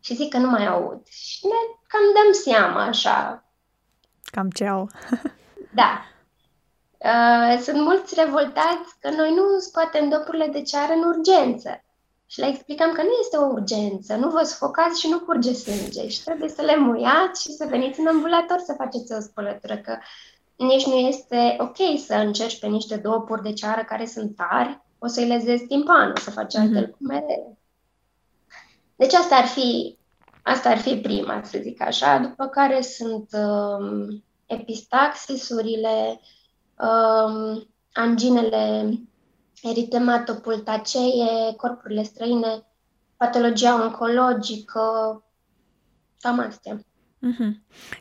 și 0.00 0.14
zic 0.14 0.30
că 0.30 0.38
nu 0.38 0.50
mai 0.50 0.66
aud. 0.66 1.06
Și 1.06 1.46
ne 1.46 1.74
cam 1.86 2.00
dăm 2.14 2.32
seama 2.32 2.82
așa. 2.82 3.44
Cam 4.22 4.50
ce 4.50 4.64
au. 4.64 4.88
da. 5.80 6.04
Uh, 6.98 7.58
sunt 7.60 7.80
mulți 7.80 8.14
revoltați 8.14 8.98
că 9.00 9.10
noi 9.10 9.34
nu 9.34 9.58
scoatem 9.58 10.08
dopurile 10.08 10.46
de 10.46 10.62
ceară 10.62 10.92
în 10.92 11.02
urgență. 11.02 11.83
Și 12.34 12.40
le 12.40 12.46
explicam 12.46 12.92
că 12.92 13.02
nu 13.02 13.10
este 13.20 13.36
o 13.36 13.46
urgență, 13.46 14.14
nu 14.14 14.30
vă 14.30 14.42
sfocați 14.42 15.00
și 15.00 15.08
nu 15.08 15.20
curge 15.20 15.52
sânge 15.52 16.08
și 16.08 16.22
trebuie 16.22 16.48
să 16.48 16.62
le 16.62 16.76
muiați 16.76 17.42
și 17.42 17.52
să 17.52 17.66
veniți 17.68 18.00
în 18.00 18.06
ambulator 18.06 18.58
să 18.58 18.74
faceți 18.76 19.12
o 19.12 19.20
spălătură, 19.20 19.76
că 19.76 19.98
nici 20.56 20.86
nu 20.86 20.94
este 20.94 21.56
ok 21.58 21.76
să 22.06 22.14
încerci 22.14 22.58
pe 22.58 22.66
niște 22.66 22.96
dopuri 22.96 23.42
de 23.42 23.52
ceară 23.52 23.84
care 23.84 24.06
sunt 24.06 24.36
tari, 24.36 24.82
o 24.98 25.06
să-i 25.06 25.26
lezezi 25.26 25.66
timpanul, 25.66 26.16
să 26.16 26.30
faci 26.30 26.56
alte 26.56 26.86
mm-hmm. 26.86 26.98
mereu. 26.98 27.58
Deci 28.96 29.12
asta 29.12 29.34
ar 29.34 29.46
fi 29.46 29.98
Asta 30.42 30.68
ar 30.68 30.78
fi 30.78 30.96
prima, 30.96 31.42
să 31.44 31.58
zic 31.62 31.82
așa, 31.82 32.18
după 32.18 32.46
care 32.46 32.80
sunt 32.80 33.28
um, 33.32 34.24
epistaxisurile, 34.46 36.20
um, 36.78 37.68
anginele 37.92 38.92
eritematopultacee, 39.62 41.54
corpurile 41.56 42.02
străine, 42.02 42.66
patologia 43.16 43.82
oncologică, 43.82 44.80
cam 46.20 46.38
astea. 46.38 46.78
Mm-hmm. 47.24 47.52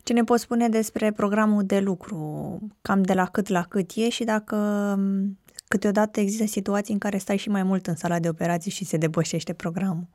Ce 0.03 0.13
ne 0.13 0.23
poți 0.23 0.41
spune 0.41 0.69
despre 0.69 1.11
programul 1.11 1.63
de 1.65 1.79
lucru? 1.79 2.59
Cam 2.81 3.01
de 3.01 3.13
la 3.13 3.25
cât 3.25 3.47
la 3.47 3.63
cât 3.63 3.91
e 3.95 4.09
și 4.09 4.23
dacă 4.23 4.55
um, 4.97 5.39
câteodată 5.67 6.19
există 6.19 6.45
situații 6.45 6.93
în 6.93 6.99
care 6.99 7.17
stai 7.17 7.37
și 7.37 7.49
mai 7.49 7.63
mult 7.63 7.87
în 7.87 7.95
sala 7.95 8.19
de 8.19 8.29
operații 8.29 8.71
și 8.71 8.85
se 8.85 8.97
depășește 8.97 9.53
programul? 9.53 10.07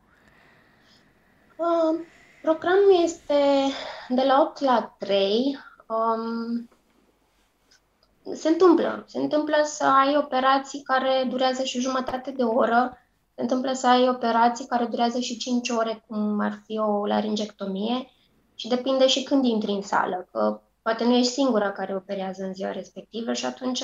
Uh, 1.57 2.01
programul 2.43 3.03
este 3.03 3.35
de 4.09 4.23
la 4.27 4.41
8 4.41 4.61
la 4.61 4.97
3. 4.99 5.59
Um, 5.87 6.69
se 8.35 8.49
întâmplă. 8.49 9.05
Se 9.07 9.19
întâmplă 9.19 9.57
să 9.65 9.85
ai 9.85 10.17
operații 10.17 10.83
care 10.83 11.27
durează 11.29 11.63
și 11.63 11.81
jumătate 11.81 12.31
de 12.31 12.43
oră, 12.43 12.99
se 13.35 13.43
întâmplă 13.43 13.73
să 13.73 13.87
ai 13.87 14.09
operații 14.09 14.67
care 14.67 14.85
durează 14.85 15.19
și 15.19 15.37
5 15.37 15.69
ore, 15.69 16.05
cum 16.07 16.41
ar 16.41 16.63
fi 16.65 16.79
o 16.79 17.07
laringectomie, 17.07 18.11
și 18.55 18.69
depinde 18.69 19.07
și 19.07 19.23
când 19.23 19.45
intri 19.45 19.71
în 19.71 19.83
sală, 19.83 20.29
că 20.33 20.61
poate 20.83 21.05
nu 21.05 21.15
ești 21.15 21.33
singura 21.33 21.73
care 21.73 21.95
operează 21.95 22.45
în 22.45 22.55
ziua 22.55 22.73
respectivă 22.73 23.33
și 23.33 23.47
atunci, 23.47 23.83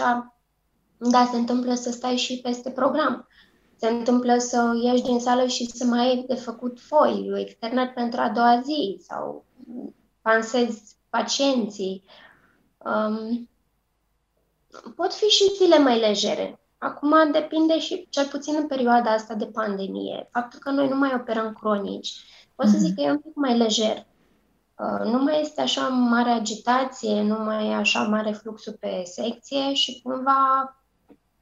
da, 0.96 1.28
se 1.30 1.36
întâmplă 1.36 1.74
să 1.74 1.90
stai 1.90 2.16
și 2.16 2.40
peste 2.40 2.70
program. 2.70 3.28
Se 3.76 3.88
întâmplă 3.88 4.38
să 4.38 4.80
ieși 4.82 5.02
din 5.02 5.20
sală 5.20 5.46
și 5.46 5.70
să 5.70 5.84
mai 5.84 6.08
ai 6.08 6.24
de 6.26 6.34
făcut 6.34 6.80
foi, 6.80 7.32
externat 7.36 7.92
pentru 7.92 8.20
a 8.20 8.30
doua 8.30 8.60
zi 8.60 8.98
sau 9.00 9.44
pansezi 10.22 10.96
pacienții. 11.10 12.04
Um, 12.78 13.48
pot 14.96 15.12
fi 15.12 15.24
și 15.24 15.54
zile 15.56 15.78
mai 15.78 15.98
legere. 15.98 16.58
Acum 16.78 17.14
depinde 17.32 17.78
și, 17.78 18.06
cel 18.10 18.26
puțin 18.26 18.54
în 18.58 18.66
perioada 18.66 19.10
asta 19.10 19.34
de 19.34 19.46
pandemie, 19.46 20.28
faptul 20.32 20.58
că 20.58 20.70
noi 20.70 20.88
nu 20.88 20.96
mai 20.96 21.12
operăm 21.14 21.52
cronici, 21.52 22.12
pot 22.54 22.66
să 22.66 22.78
zic 22.78 22.88
mhm. 22.88 22.94
că 22.94 23.02
e 23.02 23.10
un 23.10 23.18
pic 23.18 23.34
mai 23.34 23.56
lejer. 23.56 24.06
Uh, 24.78 25.04
nu 25.04 25.22
mai 25.22 25.40
este 25.40 25.60
așa 25.60 25.88
mare 25.88 26.30
agitație, 26.30 27.22
nu 27.22 27.38
mai 27.38 27.68
e 27.68 27.74
așa 27.74 28.02
mare 28.02 28.32
fluxul 28.32 28.76
pe 28.80 29.02
secție 29.04 29.74
și 29.74 30.00
cumva 30.02 30.76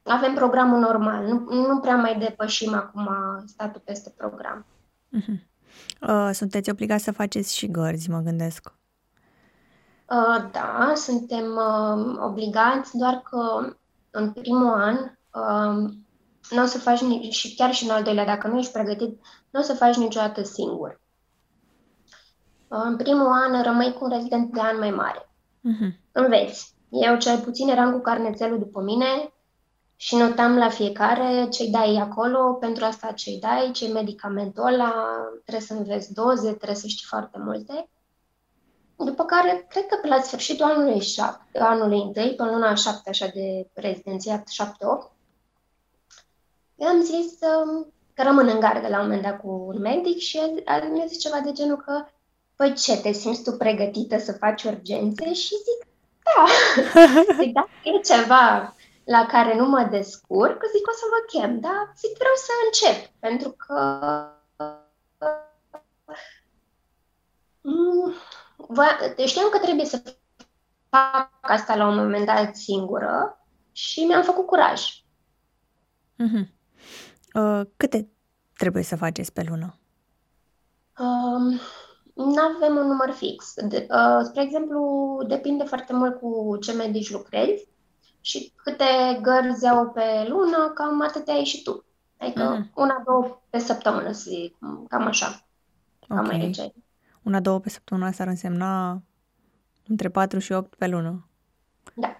avem 0.03 0.33
programul 0.33 0.79
normal. 0.79 1.25
Nu, 1.25 1.67
nu 1.67 1.79
prea 1.79 1.95
mai 1.95 2.19
depășim 2.19 2.73
acum 2.73 3.09
statul 3.45 3.81
peste 3.85 4.13
program. 4.17 4.65
Uh-huh. 5.17 5.51
Uh, 6.01 6.29
sunteți 6.33 6.69
obligați 6.69 7.03
să 7.03 7.11
faceți 7.11 7.57
și 7.57 7.71
gărzi, 7.71 8.09
mă 8.09 8.19
gândesc. 8.19 8.73
Uh, 10.13 10.45
da, 10.51 10.93
suntem 10.95 11.45
uh, 11.55 12.17
obligați, 12.19 12.97
doar 12.97 13.21
că 13.29 13.73
în 14.11 14.31
primul 14.31 14.73
an 14.73 14.95
uh, 15.33 15.93
nu 16.49 16.63
o 16.63 16.65
să 16.65 16.79
faci 16.79 17.01
nici, 17.01 17.33
și 17.33 17.55
chiar 17.55 17.73
și 17.73 17.83
în 17.83 17.89
al 17.89 18.03
doilea, 18.03 18.25
dacă 18.25 18.47
nu 18.47 18.57
ești 18.57 18.71
pregătit, 18.71 19.19
nu 19.49 19.59
o 19.59 19.63
să 19.63 19.73
faci 19.73 19.95
niciodată 19.95 20.43
singur. 20.43 21.01
Uh, 22.67 22.81
în 22.83 22.95
primul 22.95 23.27
an 23.27 23.63
rămâi 23.63 23.93
cu 23.93 24.03
un 24.03 24.09
rezident 24.09 24.53
de 24.53 24.59
an 24.59 24.77
mai 24.77 24.91
mare. 24.91 25.29
Uh-huh. 25.29 25.99
Înveți. 26.11 26.73
Eu 26.89 27.17
cel 27.17 27.39
puțin 27.39 27.69
eram 27.69 27.91
cu 27.91 27.99
carnețelul 27.99 28.59
după 28.59 28.81
mine 28.81 29.33
și 29.95 30.15
notam 30.15 30.57
la 30.57 30.69
fiecare 30.69 31.47
ce-i 31.49 31.71
dai 31.71 31.95
acolo, 31.95 32.53
pentru 32.53 32.85
asta 32.85 33.11
ce-i 33.11 33.39
dai, 33.39 33.71
ce 33.71 33.87
medicamentul 33.87 34.65
ăla, 34.65 34.93
trebuie 35.41 35.67
să 35.67 35.73
înveți 35.73 36.13
doze, 36.13 36.51
trebuie 36.51 36.75
să 36.75 36.87
știi 36.87 37.05
foarte 37.09 37.37
multe. 37.39 37.89
După 38.95 39.25
care, 39.25 39.65
cred 39.69 39.85
că 39.85 39.97
pe 40.01 40.07
la 40.07 40.21
sfârșitul 40.21 40.65
anului, 40.65 41.01
șapte, 41.01 41.59
anului 41.59 42.01
întâi, 42.01 42.35
până 42.35 42.51
luna 42.51 42.75
șapte, 42.75 43.09
așa 43.09 43.27
de 43.33 43.67
prezidențiat, 43.73 44.47
șapte-opt, 44.47 45.11
am 46.79 47.01
zis 47.01 47.37
um, 47.41 47.93
că 48.13 48.23
rămân 48.23 48.47
în 48.47 48.59
gardă 48.59 48.87
la 48.87 48.97
un 48.97 49.03
moment 49.03 49.21
dat 49.21 49.39
cu 49.39 49.63
un 49.67 49.79
medic 49.79 50.17
și 50.17 50.39
mi-a 50.91 51.05
zis 51.05 51.19
ceva 51.19 51.39
de 51.39 51.51
genul 51.51 51.77
că 51.77 52.05
păi 52.55 52.73
ce, 52.73 52.97
te 52.97 53.11
simți 53.11 53.43
tu 53.43 53.51
pregătită 53.51 54.17
să 54.17 54.31
faci 54.31 54.63
urgențe? 54.63 55.33
Și 55.33 55.53
zic, 55.55 55.87
da. 56.23 56.45
zic, 57.39 57.53
da, 57.53 57.67
e 57.83 57.99
ceva 57.99 58.75
la 59.03 59.25
care 59.25 59.55
nu 59.55 59.65
mă 59.65 59.87
descurc, 59.91 60.63
zic, 60.75 60.87
o 60.87 60.91
să 60.91 61.05
vă 61.09 61.37
chem, 61.37 61.59
da? 61.59 61.91
Zic, 61.97 62.17
vreau 62.17 62.33
să 62.35 62.51
încep, 62.65 63.11
pentru 63.19 63.49
că 63.49 63.99
mm, 67.61 68.13
știam 69.25 69.49
că 69.51 69.57
trebuie 69.57 69.85
să 69.85 70.01
fac 70.89 71.31
asta 71.41 71.75
la 71.75 71.87
un 71.87 71.95
moment 71.95 72.25
dat 72.25 72.55
singură 72.55 73.45
și 73.71 74.03
mi-am 74.03 74.23
făcut 74.23 74.45
curaj. 74.45 74.81
Mm-hmm. 76.23 76.47
Uh, 77.33 77.61
câte 77.77 78.09
trebuie 78.57 78.83
să 78.83 78.95
faceți 78.95 79.33
pe 79.33 79.45
lună? 79.49 79.79
Uh, 80.99 81.61
nu 82.13 82.41
avem 82.55 82.75
un 82.75 82.87
număr 82.87 83.11
fix. 83.11 83.53
De, 83.55 83.87
uh, 83.89 84.21
spre 84.23 84.41
exemplu, 84.41 85.17
depinde 85.27 85.63
foarte 85.63 85.93
mult 85.93 86.19
cu 86.19 86.57
ce 86.61 86.73
medici 86.73 87.11
lucrezi 87.11 87.67
și 88.21 88.53
câte 88.55 89.19
gărzi 89.21 89.67
au 89.67 89.89
pe 89.89 90.25
lună, 90.27 90.71
cam 90.75 91.01
atât 91.01 91.27
ai 91.27 91.43
și 91.43 91.63
tu. 91.63 91.85
Adică 92.17 92.57
mm-hmm. 92.57 92.73
una, 92.73 93.01
două 93.05 93.41
pe 93.49 93.57
săptămână, 93.57 94.11
să 94.11 94.29
zic, 94.29 94.57
cam 94.87 95.01
așa. 95.01 95.45
ca 96.07 96.21
mai 96.21 96.39
recent. 96.39 96.73
Una, 97.23 97.39
două 97.39 97.59
pe 97.59 97.69
săptămână 97.69 98.05
asta 98.07 98.23
ar 98.23 98.29
însemna 98.29 99.01
între 99.87 100.09
4 100.09 100.39
și 100.39 100.51
8 100.51 100.75
pe 100.75 100.87
lună. 100.87 101.27
Da. 101.93 102.17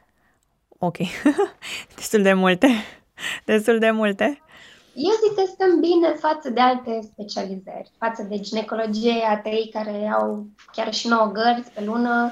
Ok. 0.78 0.98
Destul 1.96 2.22
de 2.22 2.34
multe. 2.34 2.68
Destul 3.46 3.80
de 3.80 3.92
multe. 3.92 4.42
Eu 4.96 5.12
zic 5.24 5.36
că 5.36 5.44
stăm 5.46 5.80
bine 5.80 6.08
față 6.08 6.50
de 6.50 6.60
alte 6.60 7.00
specializări, 7.02 7.92
față 7.98 8.24
de 8.24 8.40
ginecologie, 8.40 9.24
ATI, 9.30 9.70
care 9.70 10.08
au 10.08 10.48
chiar 10.72 10.94
și 10.94 11.08
9 11.08 11.32
gărzi 11.32 11.70
pe 11.74 11.84
lună 11.84 12.32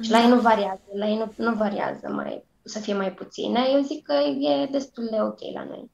și 0.00 0.10
la 0.10 0.20
ei 0.20 0.28
nu 0.28 0.40
variază, 0.40 0.82
la 0.94 1.08
ei 1.08 1.16
nu, 1.16 1.32
nu 1.36 1.54
variază 1.54 2.08
mai, 2.08 2.44
să 2.62 2.78
fie 2.78 2.94
mai 2.94 3.12
puține. 3.12 3.60
Eu 3.72 3.82
zic 3.82 4.02
că 4.02 4.12
e 4.12 4.66
destul 4.70 5.08
de 5.10 5.16
ok 5.20 5.38
la 5.54 5.64
noi. 5.64 5.90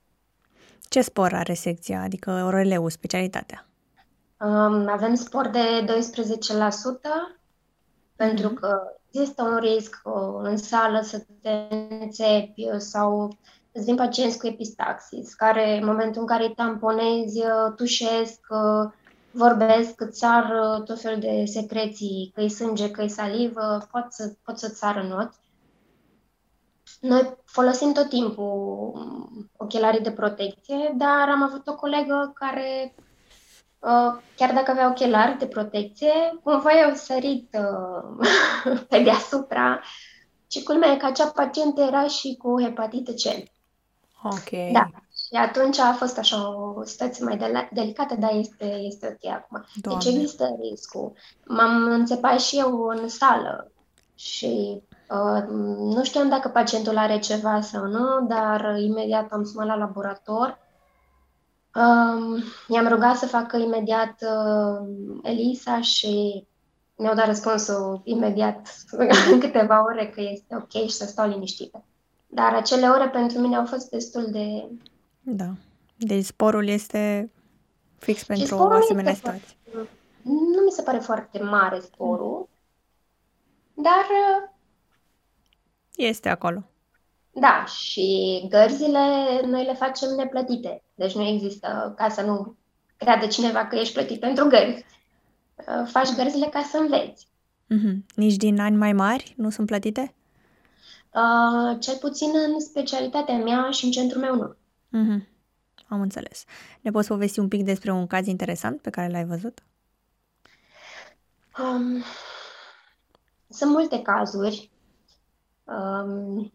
Ce 0.88 1.00
spor 1.00 1.34
are 1.34 1.54
secția, 1.54 2.02
adică 2.02 2.42
oreleu, 2.46 2.88
specialitatea? 2.88 3.66
Um, 4.42 4.88
avem 4.88 5.14
spor 5.14 5.48
de 5.48 5.84
12%, 5.84 5.88
pentru 8.16 8.46
mhm. 8.46 8.54
că 8.54 8.78
există 9.10 9.42
un 9.42 9.56
risc 9.56 10.00
uh, 10.04 10.40
în 10.42 10.56
sală 10.56 11.00
să 11.02 11.24
te 11.42 11.66
înțepi 12.00 12.68
sau 12.78 13.36
îți 13.72 13.84
vin 13.84 13.96
pacienți 13.96 14.38
cu 14.38 14.46
epistaxis, 14.46 15.34
care 15.34 15.76
în 15.76 15.84
momentul 15.84 16.20
în 16.20 16.26
care 16.26 16.44
îi 16.44 16.54
tamponezi, 16.54 17.38
uh, 17.38 17.72
tușesc, 17.76 18.40
uh, 18.48 18.92
vorbesc, 19.30 20.00
îți 20.00 20.18
sar 20.18 20.44
uh, 20.44 20.82
tot 20.84 21.00
felul 21.00 21.20
de 21.20 21.44
secreții, 21.44 22.30
că-i 22.34 22.48
sânge, 22.48 22.90
că-i 22.90 23.08
salivă, 23.08 23.86
pot 23.90 24.06
să, 24.08 24.32
pot 24.44 24.58
să-ți 24.58 24.78
sară 24.78 25.02
not. 25.02 25.30
Noi 27.00 27.38
folosim 27.44 27.92
tot 27.92 28.08
timpul 28.08 28.92
um, 28.94 29.50
ochelarii 29.56 30.00
de 30.00 30.10
protecție, 30.10 30.94
dar 30.96 31.28
am 31.28 31.42
avut 31.42 31.66
o 31.66 31.74
colegă 31.74 32.32
care, 32.34 32.94
chiar 34.36 34.52
dacă 34.54 34.70
avea 34.70 34.90
ochelari 34.90 35.38
de 35.38 35.46
protecție, 35.46 36.12
cumva 36.42 36.72
i-au 36.72 36.94
sărit 36.94 37.50
pe 38.88 39.02
deasupra 39.02 39.80
și 40.50 40.62
culmea 40.62 40.90
e 40.92 40.96
că 40.96 41.06
acea 41.06 41.30
pacientă 41.30 41.80
era 41.80 42.06
și 42.06 42.36
cu 42.36 42.62
hepatită 42.62 43.12
C. 43.12 43.50
Ok. 44.22 44.72
Da. 44.72 44.86
Și 45.14 45.34
atunci 45.34 45.78
a 45.78 45.92
fost 45.92 46.18
așa 46.18 46.58
o 46.58 46.84
situație 46.84 47.24
mai 47.24 47.36
de- 47.36 47.68
delicată, 47.72 48.14
dar 48.14 48.30
este, 48.34 48.64
este 48.64 49.18
ok 49.22 49.32
acum. 49.32 49.64
Deci 49.74 49.82
Doamne. 49.82 50.04
Deci 50.04 50.14
există 50.14 50.56
riscul. 50.60 51.12
M-am 51.44 51.82
înțepat 51.82 52.40
și 52.40 52.58
eu 52.58 52.86
în 52.86 53.08
sală 53.08 53.72
și 54.14 54.82
uh, 55.10 55.42
nu 55.78 56.04
știam 56.04 56.28
dacă 56.28 56.48
pacientul 56.48 56.96
are 56.98 57.18
ceva 57.18 57.60
sau 57.60 57.86
nu, 57.86 58.26
dar 58.26 58.76
imediat 58.78 59.32
am 59.32 59.44
sunat 59.44 59.66
la 59.66 59.74
laborator. 59.74 60.58
Uh, 61.74 62.44
i-am 62.68 62.88
rugat 62.88 63.16
să 63.16 63.26
facă 63.26 63.56
imediat 63.56 64.22
uh, 64.22 64.88
ELISA 65.22 65.80
și 65.80 66.44
mi-au 66.96 67.14
dat 67.14 67.26
răspunsul 67.26 68.00
imediat 68.04 68.84
în 69.30 69.40
câteva 69.44 69.84
ore 69.84 70.10
că 70.14 70.20
este 70.20 70.56
ok 70.56 70.70
și 70.70 70.90
să 70.90 71.04
stau 71.04 71.28
liniștită. 71.28 71.84
Dar 72.26 72.54
acele 72.54 72.88
ore 72.88 73.08
pentru 73.08 73.38
mine 73.38 73.56
au 73.56 73.66
fost 73.66 73.90
destul 73.90 74.30
de... 74.30 74.68
Da. 75.20 75.54
Deci 75.96 76.24
sporul 76.24 76.68
este 76.68 77.30
fix 77.98 78.24
pentru 78.24 78.56
o 78.56 78.70
asemenea 78.70 79.14
situație. 79.14 79.56
Nu 80.22 80.62
mi 80.64 80.70
se 80.70 80.82
pare 80.82 80.98
foarte 80.98 81.42
mare 81.42 81.80
sporul, 81.80 82.48
dar... 83.74 84.06
Este 85.96 86.28
acolo. 86.28 86.71
Da, 87.34 87.64
și 87.64 88.46
gărzile 88.48 89.40
noi 89.46 89.64
le 89.64 89.74
facem 89.74 90.08
neplătite. 90.16 90.82
Deci 90.94 91.14
nu 91.14 91.22
există, 91.22 91.94
ca 91.96 92.08
să 92.08 92.22
nu 92.22 92.56
creadă 92.96 93.26
cineva 93.26 93.66
că 93.66 93.76
ești 93.76 93.92
plătit 93.92 94.20
pentru 94.20 94.48
gărzi. 94.48 94.84
Faci 95.84 96.14
gărzile 96.14 96.46
ca 96.46 96.62
să 96.62 96.76
înveți. 96.76 97.26
Mm-hmm. 97.74 98.14
Nici 98.14 98.36
din 98.36 98.60
ani 98.60 98.76
mai 98.76 98.92
mari 98.92 99.34
nu 99.36 99.50
sunt 99.50 99.66
plătite? 99.66 100.14
Uh, 101.14 101.78
cel 101.80 101.96
puțin 101.96 102.30
în 102.34 102.60
specialitatea 102.60 103.36
mea 103.36 103.70
și 103.70 103.84
în 103.84 103.90
centrul 103.90 104.20
meu 104.20 104.34
nu. 104.34 104.54
Mm-hmm. 104.98 105.28
Am 105.88 106.00
înțeles. 106.00 106.44
Ne 106.80 106.90
poți 106.90 107.08
povesti 107.08 107.38
un 107.38 107.48
pic 107.48 107.64
despre 107.64 107.92
un 107.92 108.06
caz 108.06 108.26
interesant 108.26 108.80
pe 108.80 108.90
care 108.90 109.10
l-ai 109.10 109.24
văzut? 109.24 109.62
Um, 111.58 112.02
sunt 113.48 113.70
multe 113.70 114.02
cazuri. 114.02 114.70
Um, 115.64 116.52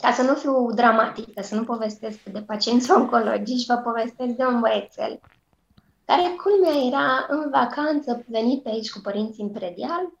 ca 0.00 0.12
să 0.12 0.22
nu 0.22 0.34
fiu 0.34 0.72
dramatică, 0.72 1.42
să 1.42 1.54
nu 1.54 1.64
povestesc 1.64 2.22
de 2.22 2.42
pacienți 2.42 2.90
oncologici, 2.90 3.66
vă 3.66 3.76
povestesc 3.76 4.34
de 4.34 4.44
un 4.44 4.60
băiețel 4.60 5.20
care, 6.04 6.22
culmea, 6.42 6.86
era 6.86 7.26
în 7.28 7.50
vacanță 7.50 8.24
venit 8.28 8.66
aici 8.66 8.90
cu 8.90 9.00
părinții 9.00 9.42
în 9.42 9.50
predial 9.50 10.12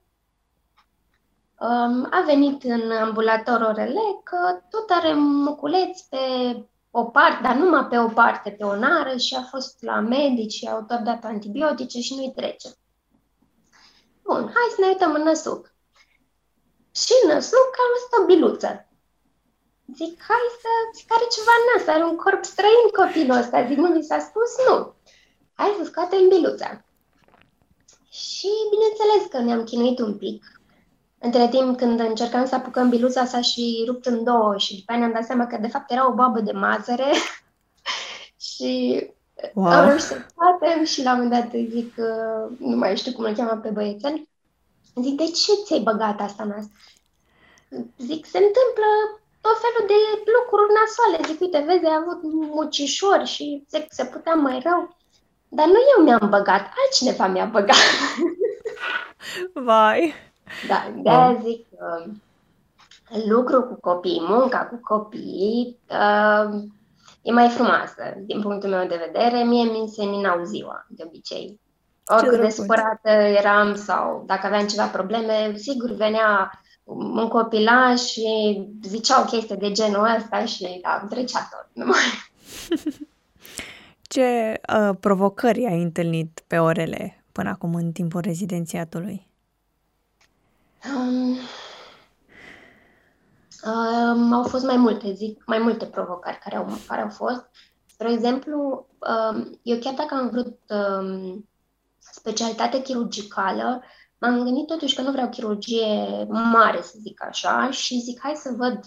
Um, 1.60 2.08
a 2.10 2.22
venit 2.26 2.62
în 2.64 2.90
ambulator 2.90 3.60
orele 3.60 4.00
că 4.24 4.60
tot 4.70 4.90
are 4.90 5.12
muculeți 5.14 6.06
pe 6.08 6.18
o 6.90 7.04
parte, 7.04 7.42
dar 7.42 7.56
numai 7.56 7.86
pe 7.86 7.98
o 7.98 8.08
parte, 8.08 8.50
pe 8.50 8.64
o 8.64 8.76
nară 8.76 9.16
și 9.16 9.34
a 9.34 9.42
fost 9.42 9.82
la 9.82 10.00
medici 10.00 10.52
și 10.52 10.66
au 10.66 10.82
tot 10.82 10.98
dat 10.98 11.24
antibiotice 11.24 12.00
și 12.00 12.14
nu-i 12.14 12.32
trece. 12.36 12.68
Bun, 14.22 14.40
hai 14.40 14.72
să 14.74 14.76
ne 14.80 14.86
uităm 14.86 15.14
în 15.14 15.22
năsuc. 15.22 15.73
Și 17.00 17.12
în 17.22 17.28
năsuc 17.30 17.70
am 17.82 17.90
văzut 17.94 18.12
o 18.18 18.26
biluță. 18.30 18.70
Zic, 19.98 20.14
hai 20.28 20.46
să, 20.62 20.70
zic, 20.96 21.06
are 21.16 21.26
ceva 21.36 21.54
în 21.58 21.64
nas, 21.68 21.84
are 21.94 22.04
un 22.10 22.16
corp 22.24 22.42
străin 22.44 22.86
copilul 23.00 23.40
ăsta. 23.42 23.66
Zic, 23.68 23.76
nu 23.76 23.88
mi 23.88 24.08
s-a 24.08 24.18
spus? 24.28 24.50
Nu. 24.68 24.76
Hai 25.58 25.76
să 25.78 25.84
scoatem 25.84 26.28
biluța. 26.28 26.84
Și 28.10 28.50
bineînțeles 28.72 29.22
că 29.30 29.38
ne-am 29.38 29.64
chinuit 29.64 29.98
un 29.98 30.14
pic 30.16 30.54
între 31.18 31.48
timp, 31.48 31.76
când 31.76 32.00
încercam 32.00 32.46
să 32.46 32.54
apucăm 32.54 32.88
biluța, 32.88 33.24
s-a 33.24 33.40
și 33.40 33.84
rupt 33.86 34.06
în 34.06 34.24
două 34.24 34.56
și 34.56 34.76
după 34.76 34.92
aia 34.92 35.00
ne-am 35.00 35.12
dat 35.12 35.24
seama 35.24 35.46
că 35.46 35.56
de 35.56 35.68
fapt 35.68 35.90
era 35.90 36.08
o 36.08 36.14
babă 36.14 36.40
de 36.40 36.52
mazăre 36.52 37.12
și 38.48 39.02
wow. 39.54 39.66
am 39.66 39.86
reușit 39.86 40.06
să 40.06 40.16
scoatem 40.28 40.84
și 40.84 41.02
la 41.02 41.12
un 41.12 41.22
moment 41.22 41.42
dat 41.42 41.60
zic, 41.68 41.94
uh, 41.96 42.56
nu 42.58 42.76
mai 42.76 42.96
știu 42.96 43.12
cum 43.12 43.24
îl 43.24 43.34
cheamă 43.34 43.60
pe 43.62 43.68
băiețel, 43.68 44.28
zic, 45.02 45.16
de 45.16 45.24
ce 45.24 45.52
ți-ai 45.64 45.80
băgat 45.80 46.20
asta 46.20 46.42
în 46.42 46.50
asta? 46.50 46.72
Zic, 47.98 48.26
se 48.26 48.38
întâmplă 48.38 48.88
tot 49.40 49.56
felul 49.62 49.84
de 49.92 49.98
lucruri 50.36 50.72
nasoale. 50.78 51.18
Zic, 51.28 51.40
uite, 51.40 51.64
vezi, 51.66 51.84
ai 51.84 51.98
avut 52.02 52.20
mucișori 52.54 53.26
și 53.26 53.64
zic, 53.68 53.86
se 53.88 54.04
putea 54.04 54.34
mai 54.34 54.60
rău. 54.62 54.96
Dar 55.48 55.66
nu 55.66 55.78
eu 55.96 56.04
mi-am 56.04 56.28
băgat, 56.30 56.64
altcineva 56.82 57.26
mi-a 57.26 57.44
băgat. 57.44 57.76
Vai! 59.68 60.14
Da, 60.66 60.92
de 60.94 61.40
zic 61.42 61.66
că 61.68 62.04
lucru 63.26 63.62
cu 63.62 63.76
copii, 63.80 64.24
munca 64.28 64.66
cu 64.66 64.80
copii 64.82 65.78
uh, 65.90 66.62
e 67.22 67.32
mai 67.32 67.48
frumoasă 67.48 68.14
din 68.18 68.40
punctul 68.40 68.68
meu 68.68 68.86
de 68.86 69.02
vedere. 69.06 69.42
Mie 69.42 69.64
mi 69.64 69.88
se 69.88 70.04
minau 70.04 70.44
ziua, 70.44 70.86
de 70.88 71.02
obicei. 71.06 71.60
Oricât 72.06 72.40
de 72.40 72.48
supărată 72.48 73.10
eram 73.10 73.74
sau 73.74 74.24
dacă 74.26 74.46
aveam 74.46 74.66
ceva 74.66 74.86
probleme, 74.86 75.56
sigur 75.56 75.90
venea 75.90 76.60
un 76.84 77.28
copilaș 77.28 78.00
și 78.00 78.62
zicea 78.82 79.20
o 79.20 79.24
chestie 79.24 79.56
de 79.56 79.72
genul 79.72 80.14
ăsta 80.16 80.44
și 80.44 80.80
da, 80.82 81.06
trecea 81.08 81.48
tot. 81.50 81.84
Ce 84.14 84.60
uh, 84.78 84.96
provocări 85.00 85.66
ai 85.66 85.82
întâlnit 85.82 86.42
pe 86.46 86.58
orele 86.58 87.24
până 87.32 87.48
acum 87.48 87.74
în 87.74 87.92
timpul 87.92 88.20
rezidențiatului? 88.20 89.28
Um, 90.96 91.36
um, 93.64 94.32
au 94.32 94.42
fost 94.42 94.64
mai 94.64 94.76
multe, 94.76 95.12
zic, 95.12 95.42
mai 95.46 95.58
multe 95.58 95.84
provocări 95.84 96.38
care 96.38 96.56
au, 96.56 96.66
care 96.86 97.00
au 97.00 97.08
fost. 97.08 97.50
Spre 97.86 98.12
exemplu, 98.12 98.86
um, 98.98 99.58
eu 99.62 99.78
chiar 99.78 99.94
dacă 99.94 100.14
am 100.14 100.28
vrut 100.28 100.58
um, 100.68 101.48
specialitate 102.14 102.82
chirurgicală, 102.82 103.82
m-am 104.18 104.42
gândit 104.42 104.66
totuși 104.66 104.94
că 104.94 105.02
nu 105.02 105.10
vreau 105.10 105.28
chirurgie 105.28 106.24
mare, 106.28 106.82
să 106.82 106.94
zic 107.00 107.24
așa, 107.24 107.70
și 107.70 108.00
zic, 108.00 108.20
hai 108.22 108.34
să 108.34 108.54
văd 108.56 108.78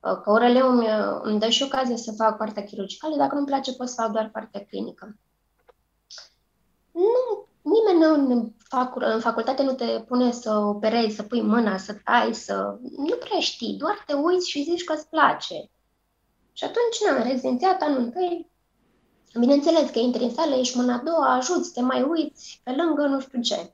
uh, 0.00 0.20
că 0.22 0.30
orele 0.30 0.60
îmi, 0.60 0.86
îmi 1.22 1.38
dă 1.38 1.48
și 1.48 1.62
ocazia 1.62 1.96
să 1.96 2.12
fac 2.16 2.36
partea 2.36 2.64
chirurgicală, 2.64 3.16
dacă 3.16 3.34
nu-mi 3.34 3.46
place 3.46 3.72
pot 3.72 3.88
să 3.88 4.02
fac 4.02 4.10
doar 4.10 4.28
partea 4.32 4.64
clinică. 4.64 5.16
Nu 6.92 7.46
nimeni 7.62 7.98
nu, 8.04 8.32
în, 8.32 8.52
fac, 8.58 8.94
în 8.96 9.20
facultate 9.20 9.62
nu 9.62 9.72
te 9.74 10.00
pune 10.00 10.30
să 10.30 10.56
operezi, 10.56 11.16
să 11.16 11.22
pui 11.22 11.42
mâna, 11.42 11.78
să 11.78 11.96
tai, 12.04 12.34
să... 12.34 12.78
Nu 12.96 13.16
prea 13.16 13.40
știi, 13.40 13.76
doar 13.78 14.02
te 14.06 14.12
uiți 14.12 14.50
și 14.50 14.62
zici 14.62 14.84
că 14.84 14.92
îți 14.92 15.08
place. 15.08 15.70
Și 16.52 16.64
atunci, 16.64 17.10
na, 17.10 17.22
rezidențiat 17.22 17.80
anul 17.80 17.98
întâi, 17.98 18.47
bineînțeles 19.38 19.90
că 19.90 19.98
intri 19.98 20.22
în 20.22 20.30
sală, 20.34 20.54
ești 20.54 20.76
mâna 20.76 20.94
a 20.94 21.02
doua, 21.04 21.34
ajuți, 21.34 21.72
te 21.72 21.80
mai 21.80 22.02
uiți, 22.02 22.60
pe 22.64 22.74
lângă 22.76 23.02
nu 23.02 23.20
știu 23.20 23.40
ce. 23.40 23.72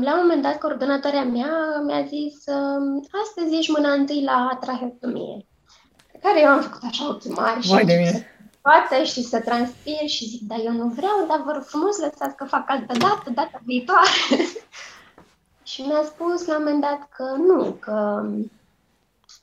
La 0.00 0.12
un 0.14 0.18
moment 0.20 0.42
dat, 0.42 0.58
coordonatoarea 0.58 1.24
mea 1.24 1.82
mi-a 1.86 2.02
zis, 2.06 2.44
astăzi 3.24 3.56
ești 3.56 3.70
mâna 3.70 3.92
întâi 3.92 4.22
la 4.24 4.58
traheotomie. 4.60 5.46
Pe 6.12 6.18
care 6.22 6.40
eu 6.40 6.48
am 6.48 6.60
făcut 6.60 6.82
așa 6.84 7.08
ochii 7.08 7.30
mari 7.30 7.62
și 7.62 7.68
Vai 7.68 7.84
de 7.84 7.94
mine. 7.94 8.26
toată 8.62 9.04
și 9.04 9.22
să 9.22 9.40
transpir 9.40 10.06
și 10.06 10.28
zic, 10.28 10.40
dar 10.42 10.58
eu 10.64 10.72
nu 10.72 10.86
vreau, 10.88 11.24
dar 11.28 11.42
vă 11.44 11.52
rog 11.52 11.62
frumos, 11.62 11.98
lăsați 11.98 12.36
că 12.36 12.44
fac 12.44 12.64
altă 12.70 12.98
dată, 12.98 13.30
data 13.34 13.60
viitoare. 13.64 14.08
și 15.70 15.82
mi-a 15.82 16.02
spus 16.04 16.46
la 16.46 16.56
un 16.56 16.62
moment 16.64 16.80
dat 16.80 17.08
că 17.16 17.34
nu, 17.36 17.70
că 17.70 18.24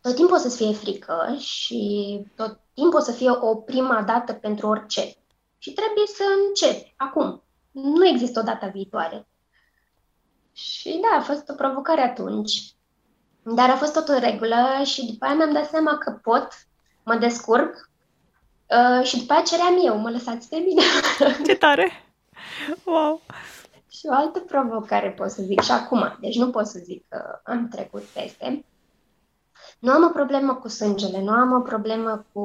tot 0.06 0.16
timpul 0.16 0.36
o 0.36 0.40
să-ți 0.40 0.58
fie 0.58 0.74
frică 0.74 1.36
și 1.40 2.22
tot 2.36 2.60
timpul 2.74 3.00
o 3.00 3.04
să 3.04 3.12
fie 3.12 3.30
o 3.30 3.56
prima 3.56 4.02
dată 4.02 4.34
pentru 4.34 4.68
orice. 4.68 5.02
Și 5.58 5.74
trebuie 5.74 6.06
să 6.06 6.24
începi 6.48 6.94
acum. 6.98 7.44
Nu 7.72 8.08
există 8.08 8.40
o 8.40 8.44
dată 8.44 8.70
viitoare. 8.74 9.28
Și 10.54 11.00
da, 11.02 11.18
a 11.18 11.22
fost 11.22 11.50
o 11.50 11.54
provocare 11.54 12.02
atunci. 12.02 12.74
Dar 13.44 13.70
a 13.70 13.76
fost 13.76 13.94
tot 13.94 14.08
în 14.08 14.20
regulă 14.20 14.82
și 14.84 15.06
după 15.06 15.26
aia 15.26 15.36
mi-am 15.36 15.54
dat 15.54 15.70
seama 15.70 15.98
că 15.98 16.20
pot, 16.24 16.48
mă 17.04 17.16
descurc 17.16 17.90
uh, 18.70 19.06
și 19.06 19.18
după 19.18 19.34
aia 19.34 19.42
ceream 19.42 19.80
eu, 19.86 19.98
mă 19.98 20.10
lăsați 20.10 20.50
pe 20.50 20.58
mine. 20.58 20.82
Ce 21.48 21.56
tare! 21.56 21.92
Wow! 22.84 23.22
Și 23.92 24.06
o 24.10 24.14
altă 24.14 24.40
provocare 24.40 25.12
pot 25.12 25.30
să 25.30 25.42
zic 25.42 25.62
și 25.62 25.72
acum, 25.72 26.18
deci 26.22 26.36
nu 26.36 26.50
pot 26.50 26.68
să 26.68 26.80
zic 26.84 27.06
că 27.10 27.40
am 27.44 27.68
trecut 27.68 28.02
peste. 28.02 28.66
Nu 29.86 29.92
am 29.92 30.04
o 30.04 30.10
problemă 30.10 30.56
cu 30.56 30.68
sângele, 30.68 31.22
nu 31.22 31.32
am 31.32 31.52
o 31.52 31.62
problemă 31.62 32.26
cu 32.34 32.42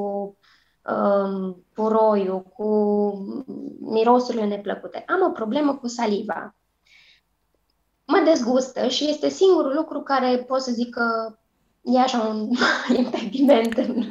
um, 0.81 1.65
puroiul, 1.73 2.41
cu 2.41 2.67
mirosurile 3.79 4.45
neplăcute. 4.45 5.03
Am 5.07 5.21
o 5.27 5.31
problemă 5.31 5.75
cu 5.75 5.87
saliva. 5.87 6.55
Mă 8.05 8.21
dezgustă 8.25 8.87
și 8.87 9.09
este 9.09 9.29
singurul 9.29 9.73
lucru 9.75 10.01
care 10.01 10.37
pot 10.37 10.61
să 10.61 10.71
zic 10.71 10.89
că 10.89 11.35
e 11.81 11.99
așa 11.99 12.19
un 12.19 12.49
impediment 13.03 13.77
în, 13.77 14.03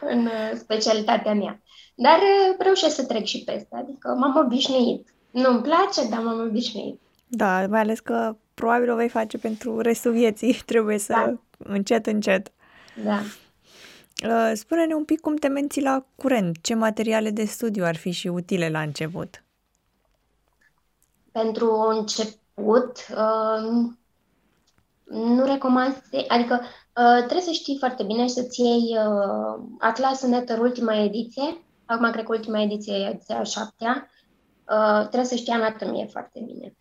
în 0.00 0.28
specialitatea 0.56 1.34
mea. 1.34 1.62
Dar 1.94 2.18
uh, 2.18 2.56
reușesc 2.58 2.94
să 2.94 3.06
trec 3.06 3.24
și 3.24 3.44
peste, 3.44 3.76
adică 3.76 4.16
m-am 4.18 4.44
obișnuit. 4.44 5.14
Nu-mi 5.30 5.62
place, 5.62 6.08
dar 6.08 6.20
m-am 6.20 6.40
obișnuit. 6.40 7.00
Da, 7.26 7.66
mai 7.66 7.80
ales 7.80 8.00
că 8.00 8.36
probabil 8.54 8.90
o 8.90 8.96
vei 8.96 9.08
face 9.08 9.38
pentru 9.38 9.80
restul 9.80 10.12
vieții. 10.12 10.62
Trebuie 10.66 10.98
să 10.98 11.12
da. 11.12 11.34
încet, 11.58 12.06
încet. 12.06 12.52
Da. 13.04 13.20
Uh, 14.26 14.52
spune-ne 14.54 14.94
un 14.94 15.04
pic 15.04 15.20
cum 15.20 15.36
te 15.36 15.48
menții 15.48 15.82
la 15.82 16.04
curent. 16.16 16.56
Ce 16.60 16.74
materiale 16.74 17.30
de 17.30 17.44
studiu 17.44 17.84
ar 17.84 17.96
fi 17.96 18.10
și 18.10 18.28
utile 18.28 18.68
la 18.68 18.80
început? 18.80 19.44
Pentru 21.32 21.72
început, 21.72 23.06
uh, 23.10 23.90
nu 25.04 25.44
recomand, 25.44 26.02
adică 26.28 26.60
uh, 26.60 27.16
trebuie 27.16 27.40
să 27.40 27.50
știi 27.50 27.76
foarte 27.78 28.02
bine 28.02 28.22
și 28.22 28.32
să-ți 28.32 28.60
iei 28.60 28.96
Atlas 29.78 30.22
Netter 30.22 30.58
ultima 30.58 30.94
ediție. 30.94 31.62
Acum 31.84 32.10
cred 32.10 32.24
că 32.24 32.32
ultima 32.32 32.60
ediție 32.60 32.94
e 32.94 33.08
ediția 33.08 33.38
a 33.38 33.42
șaptea. 33.42 34.10
Trebuie 34.98 35.24
să 35.24 35.34
știi 35.34 35.52
anatomie 35.52 36.06
foarte 36.06 36.42
bine. 36.46 36.76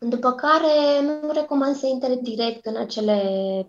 După 0.00 0.32
care 0.32 1.00
nu 1.22 1.32
recomand 1.32 1.76
să 1.76 1.86
intre 1.86 2.18
direct 2.22 2.66
în 2.66 2.76
acele 2.76 3.22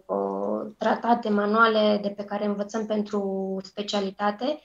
uh, 0.06 0.47
tratate, 0.78 1.30
manuale 1.30 2.00
de 2.02 2.10
pe 2.10 2.24
care 2.24 2.46
învățăm 2.46 2.86
pentru 2.86 3.22
specialitate. 3.64 4.60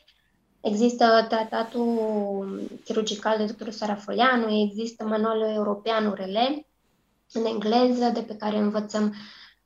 Există 0.60 1.26
tratatul 1.28 2.60
chirurgical 2.84 3.36
de 3.36 3.52
dr. 3.52 3.70
Sarafolianu, 3.70 4.50
există 4.50 5.04
manualul 5.04 5.54
european 5.54 6.06
URL 6.06 6.36
în 7.32 7.44
engleză 7.44 8.10
de 8.14 8.20
pe 8.20 8.36
care 8.36 8.56
învățăm. 8.58 9.14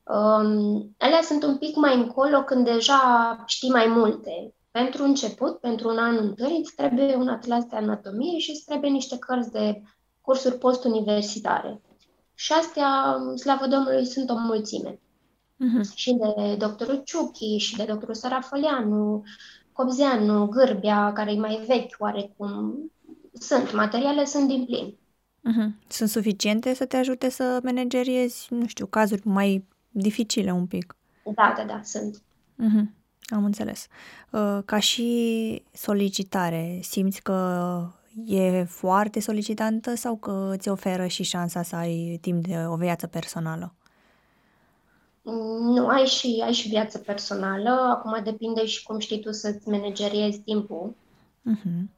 Um, 0.04 0.94
alea 0.98 1.20
sunt 1.22 1.42
un 1.42 1.58
pic 1.58 1.76
mai 1.76 1.94
încolo 1.94 2.42
când 2.42 2.64
deja 2.64 3.42
știi 3.46 3.70
mai 3.70 3.86
multe. 3.86 4.54
Pentru 4.70 5.02
început, 5.04 5.58
pentru 5.58 5.88
un 5.88 5.98
an 5.98 6.16
întâi, 6.16 6.60
îți 6.62 6.74
trebuie 6.74 7.14
un 7.14 7.28
atlas 7.28 7.64
de 7.64 7.76
anatomie 7.76 8.38
și 8.38 8.50
îți 8.50 8.64
trebuie 8.64 8.90
niște 8.90 9.18
cărți 9.18 9.50
de 9.50 9.82
cursuri 10.20 10.58
postuniversitare. 10.58 11.80
Și 12.34 12.52
astea, 12.52 13.16
slavă 13.36 13.66
Domnului, 13.66 14.04
sunt 14.04 14.30
o 14.30 14.34
mulțime. 14.36 15.00
Uh-huh. 15.56 15.94
Și 15.94 16.12
de 16.12 16.54
doctorul 16.58 17.02
Ciuchi, 17.04 17.56
și 17.56 17.76
de 17.76 17.84
doctorul 17.84 18.14
Sarafăleanu, 18.14 19.22
Cobzeanu, 19.72 20.46
Gârbea, 20.46 21.12
care 21.12 21.32
e 21.32 21.38
mai 21.38 21.64
vechi 21.66 21.96
oarecum. 21.98 22.74
Sunt, 23.32 23.72
materiale 23.74 24.24
sunt 24.24 24.48
din 24.48 24.64
plin. 24.64 24.94
Uh-huh. 25.50 25.86
Sunt 25.88 26.08
suficiente 26.08 26.74
să 26.74 26.84
te 26.84 26.96
ajute 26.96 27.28
să 27.30 27.60
manageriezi, 27.62 28.46
nu 28.50 28.66
știu, 28.66 28.86
cazuri 28.86 29.28
mai 29.28 29.64
dificile 29.90 30.52
un 30.52 30.66
pic. 30.66 30.96
Da, 31.34 31.54
da, 31.56 31.64
da, 31.64 31.80
sunt. 31.82 32.22
Uh-huh. 32.62 32.84
Am 33.26 33.44
înțeles. 33.44 33.86
Uh, 34.30 34.58
ca 34.64 34.78
și 34.78 35.62
solicitare, 35.72 36.78
simți 36.82 37.22
că 37.22 37.90
e 38.26 38.64
foarte 38.64 39.20
solicitantă 39.20 39.94
sau 39.94 40.16
că 40.16 40.54
ți 40.56 40.68
oferă 40.68 41.06
și 41.06 41.22
șansa 41.22 41.62
să 41.62 41.76
ai 41.76 42.18
timp 42.20 42.46
de 42.46 42.64
o 42.68 42.76
viață 42.76 43.06
personală? 43.06 43.74
Nu, 45.60 45.86
ai 45.86 46.04
și, 46.04 46.42
ai 46.44 46.52
și 46.52 46.68
viață 46.68 46.98
personală. 46.98 47.70
Acum 47.70 48.22
depinde 48.24 48.66
și 48.66 48.82
cum 48.82 48.98
știi 48.98 49.20
tu 49.20 49.32
să-ți 49.32 49.68
manageriezi 49.68 50.38
timpul. 50.38 50.94
Uh-huh. 51.50 51.94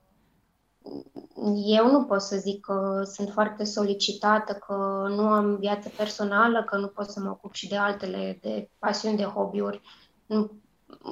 Eu 1.65 1.91
nu 1.91 2.05
pot 2.05 2.21
să 2.21 2.37
zic 2.37 2.61
că 2.61 3.03
sunt 3.15 3.31
foarte 3.31 3.65
solicitată, 3.65 4.53
că 4.53 5.07
nu 5.09 5.23
am 5.23 5.57
viață 5.57 5.91
personală, 5.97 6.65
că 6.65 6.77
nu 6.77 6.87
pot 6.87 7.11
să 7.11 7.21
mă 7.21 7.31
ocup 7.31 7.55
și 7.55 7.69
de 7.69 7.77
altele, 7.77 8.39
de 8.43 8.71
pasiuni, 8.79 9.17
de 9.17 9.23
hobby-uri. 9.23 9.81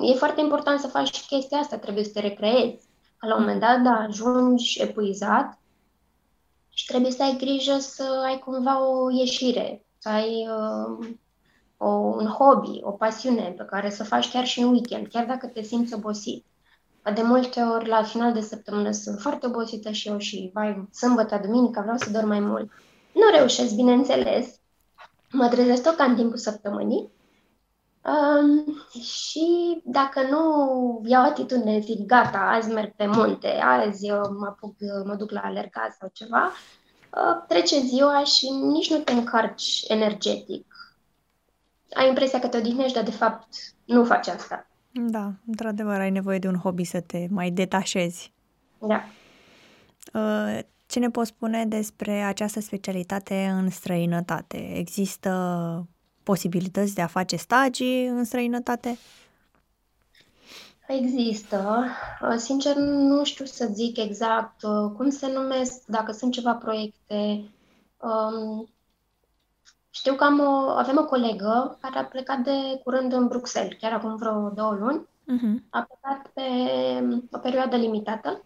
E 0.03 0.15
foarte 0.15 0.41
important 0.41 0.81
să 0.81 0.87
faci 0.87 1.27
chestia 1.27 1.59
asta, 1.59 1.79
trebuie 1.79 2.05
să 2.05 2.11
te 2.13 2.21
recreezi. 2.21 2.89
La 3.21 3.35
un 3.35 3.41
moment 3.41 3.61
dat, 3.61 3.83
da, 3.83 3.91
ajungi 3.91 4.81
epuizat 4.81 5.59
și 6.69 6.87
trebuie 6.87 7.11
să 7.11 7.23
ai 7.23 7.37
grijă 7.37 7.79
să 7.79 8.23
ai 8.25 8.39
cumva 8.39 8.89
o 8.89 9.11
ieșire, 9.11 9.87
să 9.99 10.09
ai 10.09 10.49
uh, 10.49 11.09
o, 11.77 11.89
un 11.89 12.27
hobby, 12.27 12.81
o 12.83 12.91
pasiune 12.91 13.55
pe 13.57 13.65
care 13.65 13.91
să 13.91 14.05
faci 14.05 14.31
chiar 14.31 14.45
și 14.47 14.61
în 14.61 14.71
weekend, 14.71 15.07
chiar 15.07 15.25
dacă 15.25 15.47
te 15.47 15.63
simți 15.63 15.95
obosit. 15.95 16.45
De 17.15 17.23
multe 17.23 17.61
ori, 17.61 17.89
la 17.89 18.03
final 18.03 18.33
de 18.33 18.41
săptămână, 18.41 18.91
sunt 18.91 19.21
foarte 19.21 19.47
obosită 19.47 19.91
și 19.91 20.09
eu 20.09 20.19
și, 20.19 20.51
vai, 20.55 20.89
sâmbătă, 20.93 21.41
duminică, 21.45 21.81
vreau 21.81 21.97
să 21.97 22.11
dorm 22.11 22.27
mai 22.27 22.41
mult. 22.41 22.71
Nu 23.13 23.37
reușesc, 23.37 23.75
bineînțeles. 23.75 24.61
Mă 25.33 25.49
trezesc 25.49 25.83
tot 25.83 25.97
ca 25.97 26.05
în 26.05 26.17
timpul 26.17 26.37
săptămânii 26.37 27.11
Um, 28.07 28.65
și 29.01 29.81
dacă 29.85 30.23
nu 30.31 30.41
iau 31.05 31.23
atitudine, 31.23 31.81
zic, 31.81 32.07
gata, 32.07 32.39
azi 32.39 32.73
merg 32.73 32.93
pe 32.95 33.07
munte, 33.07 33.49
azi 33.49 34.11
mă, 34.11 34.47
apuc, 34.47 34.75
mă 35.05 35.15
duc 35.15 35.31
la 35.31 35.41
alergat 35.41 35.97
sau 35.99 36.11
ceva, 36.13 36.53
uh, 37.15 37.45
trece 37.49 37.81
ziua 37.81 38.25
și 38.25 38.51
nici 38.51 38.91
nu 38.91 38.99
te 38.99 39.13
încarci 39.13 39.85
energetic. 39.89 40.76
Ai 41.95 42.09
impresia 42.09 42.39
că 42.39 42.49
te 42.49 42.57
odihnești, 42.57 42.95
dar 42.95 43.05
de 43.05 43.11
fapt 43.11 43.49
nu 43.85 44.05
faci 44.05 44.27
asta. 44.29 44.67
Da, 44.93 45.33
într-adevăr, 45.47 46.01
ai 46.01 46.11
nevoie 46.11 46.39
de 46.39 46.49
un 46.49 46.57
hobby 46.57 46.85
să 46.85 47.01
te 47.01 47.27
mai 47.31 47.51
detașezi. 47.51 48.33
Da. 48.79 49.05
Uh, 50.13 50.59
ce 50.87 50.99
ne 50.99 51.11
poți 51.11 51.29
spune 51.29 51.67
despre 51.67 52.23
această 52.23 52.61
specialitate 52.61 53.53
în 53.55 53.71
străinătate? 53.71 54.79
Există 54.79 55.89
posibilități 56.23 56.95
de 56.95 57.03
a 57.03 57.07
face 57.07 57.37
stagii 57.37 58.07
în 58.07 58.25
străinătate? 58.25 58.99
Există. 60.87 61.85
Uh, 62.23 62.37
sincer, 62.37 62.77
nu 62.77 63.25
știu 63.25 63.45
să 63.45 63.69
zic 63.73 63.97
exact 63.97 64.63
uh, 64.63 64.91
cum 64.97 65.11
se 65.11 65.33
numesc, 65.33 65.85
dacă 65.87 66.13
sunt 66.13 66.33
ceva 66.33 66.55
proiecte. 66.55 67.45
Um, 67.97 68.69
știu 69.97 70.15
că 70.15 70.25
am 70.25 70.41
o, 70.41 70.69
avem 70.69 70.99
o 70.99 71.05
colegă 71.05 71.79
care 71.81 71.99
a 71.99 72.05
plecat 72.05 72.39
de 72.39 72.81
curând 72.85 73.13
în 73.13 73.27
Bruxelles, 73.27 73.79
chiar 73.81 73.93
acum 73.93 74.17
vreo 74.17 74.49
două 74.49 74.73
luni. 74.73 75.07
Uh-huh. 75.07 75.63
A 75.71 75.81
plecat 75.81 76.27
pe 76.33 76.43
o 77.31 77.39
perioadă 77.39 77.77
limitată, 77.77 78.45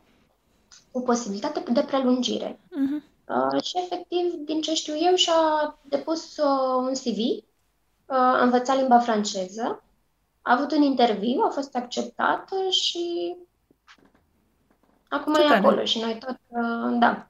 cu 0.91 1.03
posibilitate 1.03 1.63
de 1.73 1.81
prelungire. 1.83 2.59
Uh-huh. 2.59 3.09
Uh, 3.29 3.63
și 3.63 3.79
efectiv, 3.79 4.33
din 4.45 4.61
ce 4.61 4.75
știu 4.75 4.95
eu, 4.97 5.15
și-a 5.15 5.79
depus 5.83 6.37
uh, 6.37 6.77
un 6.79 6.93
CV 6.93 7.45
a 8.07 8.43
învățat 8.43 8.77
limba 8.77 8.99
franceză, 8.99 9.83
a 10.43 10.53
avut 10.53 10.73
un 10.73 10.83
interviu, 10.83 11.41
a 11.41 11.49
fost 11.49 11.77
acceptată 11.77 12.57
și 12.71 13.37
acum 15.09 15.35
Ce 15.35 15.43
e 15.43 15.47
acolo 15.47 15.85
și 15.85 16.01
noi 16.01 16.19
tot, 16.19 16.39
uh, 16.49 16.99
da. 16.99 17.29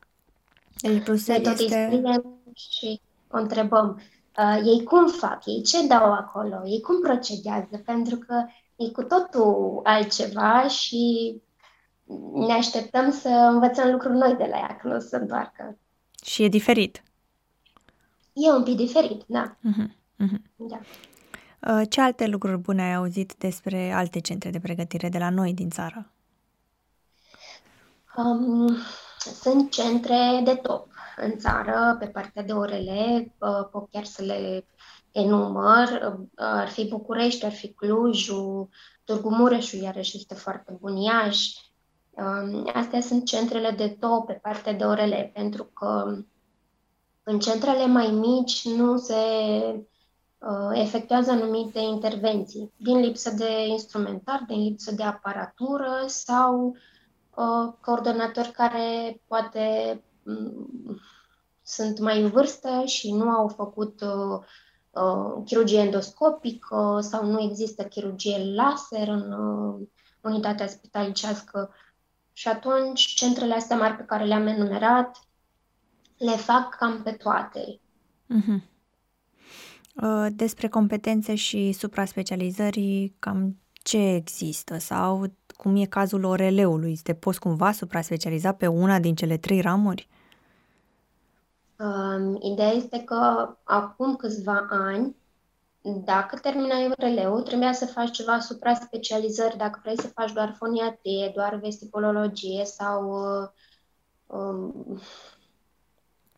Deci 0.81 1.03
Bruxelles 1.03 1.47
noi 1.47 1.55
tot 1.55 1.63
este... 1.63 1.89
îi 1.91 1.97
scriem 1.97 2.37
și 2.55 3.01
o 3.31 3.39
întrebăm. 3.39 4.01
Uh, 4.39 4.61
ei 4.65 4.83
cum 4.85 5.09
fac? 5.09 5.47
Ei 5.47 5.63
ce 5.63 5.87
dau 5.87 6.13
acolo? 6.13 6.61
Ei 6.65 6.81
cum 6.81 7.01
procedează? 7.01 7.83
Pentru 7.85 8.17
că 8.17 8.45
e 8.77 8.91
cu 8.91 9.03
totul 9.03 9.81
altceva 9.83 10.69
și 10.69 11.35
ne 12.35 12.53
așteptăm 12.53 13.11
să 13.11 13.29
învățăm 13.29 13.91
lucruri 13.91 14.17
noi 14.17 14.35
de 14.35 14.47
la 14.51 14.57
ea, 14.57 14.77
că 14.77 14.89
nu 14.89 14.95
o 14.95 14.99
să 14.99 15.17
întoarcă. 15.17 15.79
Și 16.25 16.43
e 16.43 16.49
diferit. 16.49 17.03
E 18.33 18.51
un 18.51 18.63
pic 18.63 18.77
diferit, 18.77 19.23
da. 19.27 19.57
Uh-huh. 19.57 19.99
Mm-hmm. 20.25 20.43
Da. 20.57 20.81
Uh, 21.61 21.83
ce 21.89 22.01
alte 22.01 22.27
lucruri 22.27 22.59
bune 22.59 22.83
ai 22.83 22.95
auzit 22.95 23.35
despre 23.39 23.93
alte 23.93 24.21
centre 24.21 24.51
de 24.51 24.61
pregătire 24.61 25.09
de 25.09 25.19
la 25.19 25.31
noi 25.31 25.55
din 25.55 25.71
țară? 25.71 26.11
Um, 28.17 28.77
sunt 29.19 29.71
centre 29.71 30.41
de 30.45 30.55
top 30.55 30.90
în 31.21 31.39
țară, 31.39 31.97
pe 31.99 32.07
partea 32.07 32.43
de 32.43 32.53
orele, 32.53 33.35
uh, 33.39 33.69
pot 33.71 33.91
chiar 33.91 34.05
să 34.05 34.23
le 34.23 34.67
enumăr. 35.13 35.89
Uh, 35.89 36.27
ar 36.35 36.69
fi 36.69 36.89
București, 36.89 37.45
ar 37.45 37.53
fi 37.53 37.73
Clujul, 37.73 38.69
Târgu 39.05 39.29
Mureșul, 39.29 39.81
iarăși 39.81 40.17
este 40.17 40.35
foarte 40.35 40.77
bun, 40.81 40.97
Iași. 40.97 41.71
Um, 42.11 42.71
astea 42.75 43.01
sunt 43.01 43.25
centrele 43.25 43.71
de 43.71 43.97
top 44.01 44.27
pe 44.27 44.33
partea 44.33 44.73
de 44.73 44.85
orele, 44.85 45.31
pentru 45.35 45.65
că 45.65 46.17
în 47.23 47.39
centrele 47.39 47.87
mai 47.87 48.11
mici 48.11 48.65
nu 48.65 48.97
se 48.97 49.15
uh, 50.39 50.71
efectuează 50.73 51.31
anumite 51.31 51.79
intervenții 51.79 52.73
din 52.77 52.99
lipsă 52.99 53.31
de 53.31 53.67
instrumentar, 53.67 54.45
din 54.47 54.63
lipsă 54.63 54.95
de 54.95 55.03
aparatură 55.03 56.05
sau 56.07 56.77
uh, 57.35 57.73
coordonatori 57.81 58.51
care 58.51 59.21
poate 59.27 59.61
um, 59.93 60.10
sunt 61.63 61.99
mai 61.99 62.23
în 62.23 62.31
vârstă 62.31 62.83
și 62.87 63.13
nu 63.13 63.29
au 63.29 63.49
făcut 63.49 64.01
uh, 64.01 64.41
uh, 64.91 65.43
chirurgie 65.45 65.79
endoscopică 65.79 66.99
sau 67.03 67.31
nu 67.31 67.41
există 67.41 67.85
chirurgie 67.85 68.55
laser 68.55 69.09
în 69.09 69.33
uh, 69.33 69.87
unitatea 70.21 70.67
spitalicească. 70.67 71.75
Și 72.33 72.49
atunci, 72.49 73.01
centrele 73.01 73.55
astea 73.55 73.77
mari 73.77 73.97
pe 73.97 74.03
care 74.03 74.25
le-am 74.25 74.47
enumerat, 74.47 75.21
le 76.17 76.37
fac 76.37 76.77
cam 76.77 77.03
pe 77.03 77.11
toate. 77.11 77.81
Uh-huh. 78.35 78.69
Despre 80.31 80.69
competențe 80.69 81.35
și 81.35 81.73
supra-specializării, 81.73 83.15
cam 83.19 83.57
ce 83.73 84.15
există 84.15 84.79
sau 84.79 85.33
cum 85.57 85.77
e 85.77 85.85
cazul 85.85 86.25
oreleului? 86.25 86.97
Te 86.97 87.15
poți 87.15 87.41
cumva 87.41 87.73
supra-specializa 87.73 88.53
pe 88.53 88.67
una 88.67 88.99
din 88.99 89.15
cele 89.15 89.37
trei 89.37 89.61
ramuri? 89.61 90.09
Um, 91.81 92.39
ideea 92.41 92.71
este 92.71 93.05
că 93.05 93.55
acum 93.65 94.17
câțiva 94.17 94.67
ani, 94.71 95.17
dacă 95.83 96.39
terminai 96.39 96.91
oreleul, 96.91 97.43
trebuia 97.43 97.73
să 97.73 97.87
faci 97.87 98.11
ceva 98.11 98.39
supra-specializări, 98.39 99.57
dacă 99.57 99.79
vrei 99.83 100.01
să 100.01 100.09
faci 100.09 100.33
doar 100.33 100.55
foniatrie, 100.59 101.33
doar 101.35 101.55
vestibulologie 101.55 102.65
sau 102.65 103.11
uh, 103.11 103.49
um, 104.27 105.01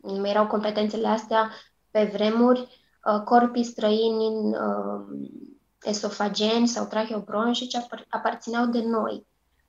nu 0.01 0.29
erau 0.29 0.47
competențele 0.47 1.09
astea 1.09 1.51
pe 1.91 2.11
vremuri, 2.13 2.61
uh, 3.05 3.23
corpii 3.25 3.65
străini 3.65 4.57
uh, 4.57 5.19
esofageni 5.83 6.69
sau 6.69 6.87
tracheobronșici 6.87 7.77
apar- 7.77 8.07
aparțineau 8.09 8.67
de 8.67 8.83
noi. 8.85 9.27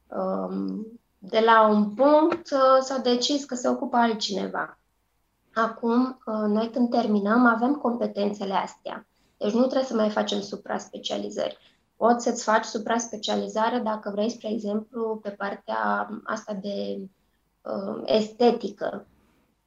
Um, 0.07 0.87
de 1.17 1.39
la 1.39 1.67
un 1.67 1.93
punct 1.93 2.51
uh, 2.51 2.77
s-a 2.81 2.97
decis 2.97 3.45
că 3.45 3.55
se 3.55 3.69
ocupă 3.69 3.97
altcineva. 3.97 4.77
Acum, 5.53 6.21
noi 6.25 6.69
când 6.69 6.89
terminăm, 6.89 7.45
avem 7.45 7.73
competențele 7.73 8.53
astea. 8.53 9.07
Deci 9.37 9.51
nu 9.51 9.65
trebuie 9.65 9.83
să 9.83 9.95
mai 9.95 10.09
facem 10.09 10.41
supra-specializări. 10.41 11.57
Poți 11.95 12.23
să-ți 12.23 12.43
faci 12.43 12.65
supra-specializare 12.65 13.79
dacă 13.79 14.09
vrei, 14.09 14.29
spre 14.29 14.51
exemplu, 14.51 15.19
pe 15.21 15.29
partea 15.29 16.09
asta 16.23 16.53
de 16.53 16.99
uh, 17.61 18.01
estetică. 18.05 19.05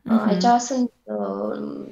Uh-huh. 0.04 0.26
Aici 0.26 0.60
sunt 0.60 0.92
uh, 1.02 1.86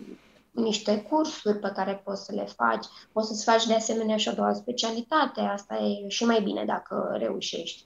niște 0.51 1.03
cursuri 1.03 1.59
pe 1.59 1.73
care 1.75 2.03
poți 2.05 2.25
să 2.25 2.33
le 2.35 2.45
faci. 2.45 2.87
Poți 3.13 3.29
să-ți 3.29 3.45
faci 3.45 3.67
de 3.67 3.75
asemenea 3.75 4.17
și 4.17 4.29
o 4.29 4.33
doua 4.33 4.53
specialitate. 4.53 5.41
Asta 5.41 5.75
e 5.77 6.09
și 6.09 6.25
mai 6.25 6.43
bine 6.43 6.65
dacă 6.65 7.15
reușești. 7.19 7.83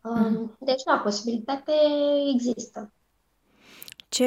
Uh-huh. 0.00 0.56
Deci, 0.58 0.82
da, 0.82 1.00
posibilitate 1.02 1.72
există. 2.34 2.90
Ce 4.08 4.24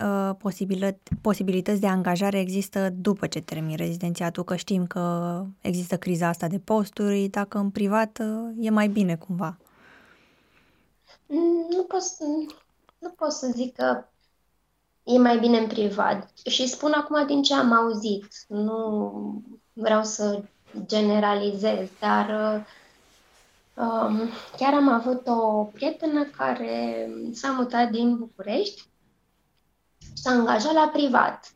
uh, 0.00 0.30
posibilități, 0.38 1.14
posibilități 1.20 1.80
de 1.80 1.86
angajare 1.86 2.38
există 2.38 2.90
după 2.90 3.26
ce 3.26 3.40
termini 3.40 3.76
rezidențiatul? 3.76 4.44
Că 4.44 4.56
știm 4.56 4.86
că 4.86 5.44
există 5.60 5.96
criza 5.96 6.28
asta 6.28 6.46
de 6.46 6.58
posturi, 6.58 7.28
dacă 7.28 7.58
în 7.58 7.70
privat 7.70 8.18
uh, 8.20 8.66
e 8.66 8.70
mai 8.70 8.88
bine 8.88 9.16
cumva. 9.16 9.56
Nu 11.70 11.82
pot, 11.88 12.02
să, 12.02 12.24
nu 12.98 13.08
pot 13.08 13.32
să 13.32 13.50
zic 13.54 13.74
că 13.76 14.04
e 15.04 15.18
mai 15.18 15.38
bine 15.38 15.58
în 15.58 15.66
privat. 15.66 16.30
Și 16.46 16.68
spun 16.68 16.92
acum 16.92 17.26
din 17.26 17.42
ce 17.42 17.54
am 17.54 17.72
auzit. 17.72 18.26
Nu 18.48 19.42
vreau 19.72 20.04
să 20.04 20.42
generalizez, 20.86 21.88
dar 22.00 22.28
uh, 22.28 22.64
um, 23.84 24.28
chiar 24.56 24.74
am 24.74 24.88
avut 24.88 25.26
o 25.26 25.64
prietenă 25.64 26.24
care 26.24 27.08
s-a 27.32 27.52
mutat 27.52 27.90
din 27.90 28.16
București 28.16 28.88
s-a 30.20 30.30
angajat 30.30 30.72
la 30.72 30.90
privat. 30.92 31.52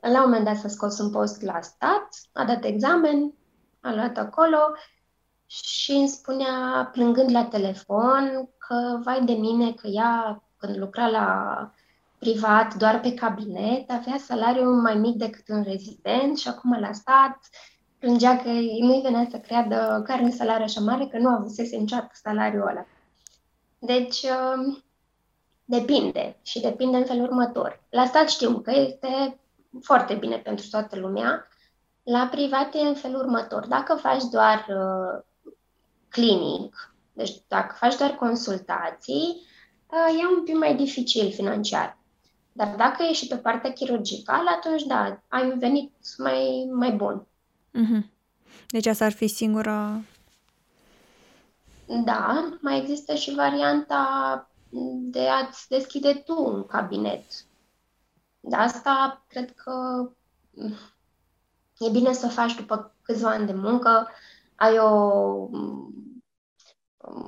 La 0.00 0.22
un 0.22 0.30
moment 0.30 0.44
dat 0.44 0.56
s-a 0.56 0.68
scos 0.68 0.98
un 0.98 1.10
post 1.10 1.42
la 1.42 1.60
stat, 1.60 2.08
a 2.32 2.44
dat 2.44 2.64
examen, 2.64 3.32
a 3.80 3.94
luat 3.94 4.16
acolo 4.16 4.58
și 5.46 5.92
îmi 5.92 6.08
spunea, 6.08 6.88
plângând 6.92 7.30
la 7.30 7.44
telefon, 7.44 8.48
că 8.58 9.00
vai 9.02 9.24
de 9.24 9.32
mine 9.32 9.72
că 9.72 9.86
ea, 9.86 10.42
când 10.56 10.76
lucra 10.76 11.08
la 11.08 11.70
privat, 12.18 12.74
doar 12.74 13.00
pe 13.00 13.14
cabinet, 13.14 13.90
avea 13.90 14.16
salariu 14.18 14.70
mai 14.70 14.94
mic 14.94 15.16
decât 15.16 15.48
un 15.48 15.62
rezident 15.62 16.38
și 16.38 16.48
acum 16.48 16.78
la 16.80 16.92
stat 16.92 17.38
plângea 17.98 18.36
că 18.36 18.48
nu-i 18.80 19.00
venea 19.02 19.26
să 19.30 19.38
creadă 19.38 20.02
că 20.04 20.12
are 20.12 20.22
un 20.22 20.30
salariu 20.30 20.64
așa 20.64 20.80
mare, 20.80 21.06
că 21.06 21.18
nu 21.18 21.28
avusese 21.28 21.76
niciodată 21.76 22.10
salariul 22.12 22.68
ăla. 22.68 22.86
Deci, 23.78 24.22
um, 24.22 24.84
Depinde 25.70 26.36
și 26.42 26.60
depinde 26.60 26.96
în 26.96 27.04
felul 27.04 27.22
următor. 27.22 27.82
La 27.90 28.06
stat 28.06 28.28
știu 28.28 28.58
că 28.58 28.70
este 28.74 29.40
foarte 29.82 30.14
bine 30.14 30.36
pentru 30.36 30.66
toată 30.70 30.98
lumea. 30.98 31.48
La 32.02 32.28
privat 32.30 32.74
e 32.74 32.78
în 32.78 32.94
felul 32.94 33.20
următor. 33.20 33.66
Dacă 33.66 33.94
faci 33.94 34.22
doar 34.24 34.66
uh, 34.68 35.22
clinic, 36.08 36.94
deci 37.12 37.32
dacă 37.48 37.74
faci 37.78 37.96
doar 37.96 38.10
consultații, 38.10 39.46
uh, 39.86 40.20
e 40.20 40.36
un 40.36 40.44
pic 40.44 40.56
mai 40.56 40.76
dificil 40.76 41.32
financiar. 41.32 41.98
Dar 42.52 42.74
dacă 42.76 43.02
ești 43.02 43.22
și 43.22 43.28
pe 43.28 43.36
partea 43.36 43.72
chirurgicală, 43.72 44.50
atunci 44.56 44.82
da, 44.82 45.20
ai 45.28 45.50
un 45.50 45.58
venit 45.58 45.92
mai, 46.18 46.68
mai 46.72 46.92
bun. 46.92 47.26
Mm-hmm. 47.78 48.04
Deci 48.68 48.86
asta 48.86 49.04
ar 49.04 49.12
fi 49.12 49.26
singura... 49.26 50.00
Da, 52.04 52.58
mai 52.60 52.78
există 52.78 53.14
și 53.14 53.34
varianta 53.34 54.49
de 55.10 55.28
a-ți 55.28 55.68
deschide 55.68 56.14
tu 56.14 56.44
un 56.44 56.66
cabinet. 56.66 57.24
De 58.40 58.56
asta 58.56 59.24
cred 59.28 59.54
că 59.54 59.72
e 61.78 61.90
bine 61.90 62.12
să 62.12 62.28
faci 62.28 62.54
după 62.54 62.94
câțiva 63.02 63.30
ani 63.30 63.46
de 63.46 63.52
muncă, 63.52 64.08
ai 64.54 64.78
o, 64.78 64.90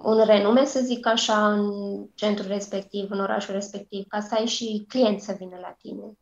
un 0.03 0.25
renume, 0.25 0.65
să 0.65 0.81
zic 0.81 1.07
așa, 1.07 1.53
în 1.53 1.73
centrul 2.15 2.49
respectiv, 2.49 3.11
în 3.11 3.21
orașul 3.21 3.55
respectiv, 3.55 4.07
ca 4.09 4.21
să 4.21 4.35
ai 4.35 4.47
și 4.47 4.85
clienți 4.89 5.25
să 5.25 5.35
vină 5.39 5.57
la 5.61 5.77
tine. 5.83 6.17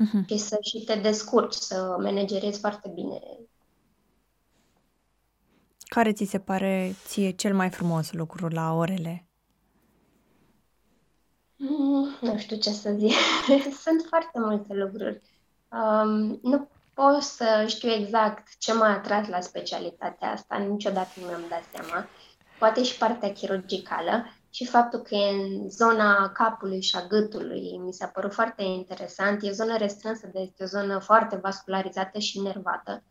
Uh-huh. 0.00 0.26
Și 0.26 0.36
să 0.36 0.58
și 0.60 0.84
te 0.84 0.94
descurci, 0.94 1.54
să 1.54 1.96
managerezi 2.00 2.58
foarte 2.58 2.90
bine. 2.94 3.20
Care 5.78 6.12
ți 6.12 6.24
se 6.24 6.38
pare 6.38 6.94
ție 7.06 7.30
cel 7.30 7.54
mai 7.54 7.70
frumos 7.70 8.12
lucru 8.12 8.48
la 8.48 8.72
orele? 8.72 9.26
Mm, 11.68 12.16
nu 12.20 12.38
știu 12.38 12.56
ce 12.56 12.70
să 12.70 12.94
zic. 12.98 13.12
Sunt 13.84 14.04
foarte 14.08 14.38
multe 14.38 14.74
lucruri. 14.74 15.22
Um, 15.68 16.38
nu 16.42 16.68
pot 16.94 17.22
să 17.22 17.64
știu 17.66 17.90
exact 17.90 18.58
ce 18.58 18.72
m-a 18.72 18.88
atras 18.88 19.28
la 19.28 19.40
specialitatea 19.40 20.30
asta, 20.30 20.56
niciodată 20.56 21.10
nu 21.20 21.26
mi-am 21.26 21.44
dat 21.48 21.62
seama. 21.72 22.06
Poate 22.58 22.82
și 22.82 22.98
partea 22.98 23.32
chirurgicală 23.32 24.24
și 24.50 24.66
faptul 24.66 24.98
că 24.98 25.14
e 25.14 25.30
în 25.30 25.70
zona 25.70 26.28
capului 26.28 26.82
și 26.82 26.96
a 26.96 27.06
gâtului 27.06 27.80
mi 27.84 27.92
s-a 27.92 28.06
părut 28.06 28.32
foarte 28.32 28.62
interesant. 28.62 29.42
E 29.42 29.48
o 29.48 29.52
zonă 29.52 29.76
restrânsă, 29.76 30.30
de 30.32 30.40
este 30.40 30.62
o 30.62 30.66
zonă 30.66 30.98
foarte 30.98 31.36
vascularizată 31.36 32.18
și 32.18 32.40
nervată. 32.40 33.02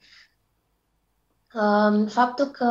Um, 1.53 2.07
faptul 2.07 2.45
că 2.45 2.67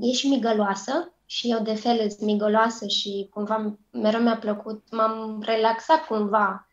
e 0.00 0.12
și 0.12 0.28
migăloasă, 0.28 1.11
și 1.32 1.50
eu 1.50 1.62
de 1.62 1.74
fel 1.74 2.10
sunt 2.10 2.20
migoloasă 2.20 2.86
și 2.86 3.28
cumva 3.30 3.78
mereu 3.90 4.20
mi-a 4.20 4.36
plăcut, 4.36 4.84
m-am 4.90 5.42
relaxat 5.44 6.06
cumva 6.06 6.66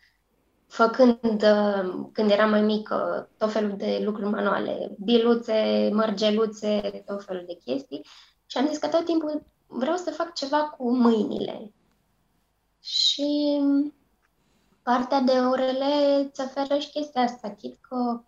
făcând, 0.68 1.44
uh, 1.44 2.08
când 2.12 2.32
eram 2.32 2.50
mai 2.50 2.62
mică, 2.62 3.30
tot 3.38 3.52
felul 3.52 3.78
de 3.78 4.02
lucruri 4.04 4.30
manuale, 4.30 4.96
biluțe, 5.04 5.90
mărgeluțe, 5.94 7.04
tot 7.06 7.24
felul 7.26 7.44
de 7.48 7.58
chestii 7.66 8.06
și 8.46 8.58
am 8.58 8.68
zis 8.68 8.78
că 8.78 8.88
tot 8.88 9.06
timpul 9.06 9.46
vreau 9.68 9.96
să 9.96 10.12
fac 10.12 10.34
ceva 10.34 10.64
cu 10.64 10.96
mâinile. 10.96 11.74
Și 12.82 13.60
partea 14.84 15.20
de 15.20 15.32
orele 15.32 16.16
îți 16.16 16.42
oferă 16.42 16.80
și 16.80 16.90
chestia 16.90 17.22
asta, 17.22 17.50
chit 17.50 17.78
că 17.82 18.22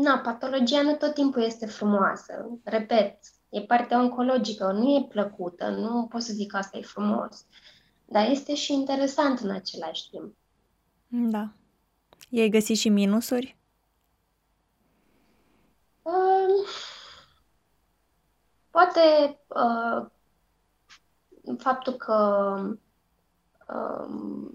na, 0.00 0.18
patologia 0.18 0.82
nu 0.82 0.94
tot 0.94 1.14
timpul 1.14 1.42
este 1.42 1.66
frumoasă. 1.66 2.58
Repet, 2.64 3.18
E 3.52 3.60
partea 3.60 4.00
oncologică, 4.00 4.72
nu 4.72 4.96
e 4.96 5.06
plăcută, 5.08 5.68
nu 5.68 6.06
pot 6.06 6.22
să 6.22 6.32
zic 6.32 6.50
că 6.50 6.56
asta 6.56 6.78
e 6.78 6.82
frumos, 6.82 7.46
dar 8.04 8.30
este 8.30 8.54
și 8.54 8.72
interesant 8.72 9.38
în 9.38 9.50
același 9.50 10.10
timp. 10.10 10.34
Da. 11.08 11.52
I-ai 12.28 12.48
găsit 12.48 12.76
și 12.76 12.88
minusuri? 12.88 13.56
Uh, 16.02 16.68
poate 18.70 19.00
uh, 19.46 20.06
faptul 21.58 21.92
că 21.92 22.56
uh, 23.68 24.50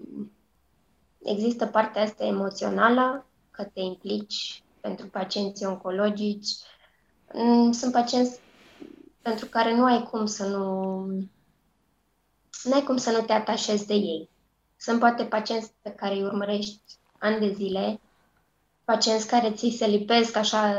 există 1.22 1.66
partea 1.66 2.02
asta 2.02 2.24
emoțională, 2.24 3.26
că 3.50 3.64
te 3.64 3.80
implici 3.80 4.62
pentru 4.88 5.06
pacienții 5.06 5.66
oncologici. 5.66 6.48
Mm, 7.32 7.72
sunt 7.72 7.92
pacienți 7.92 8.40
pentru 9.22 9.46
care 9.46 9.74
nu 9.74 9.84
ai 9.84 10.02
cum 10.10 10.26
să 10.26 10.46
nu 10.46 10.94
nu 12.62 12.72
ai 12.74 12.82
cum 12.82 12.96
să 12.96 13.10
nu 13.10 13.20
te 13.20 13.32
atașezi 13.32 13.86
de 13.86 13.94
ei. 13.94 14.30
Sunt 14.76 14.98
poate 14.98 15.24
pacienți 15.24 15.72
pe 15.82 15.90
care 15.90 16.14
îi 16.14 16.22
urmărești 16.22 16.82
ani 17.18 17.38
de 17.38 17.52
zile, 17.52 18.00
pacienți 18.84 19.26
care 19.26 19.52
ți 19.52 19.74
se 19.78 19.86
lipesc 19.86 20.36
așa 20.36 20.78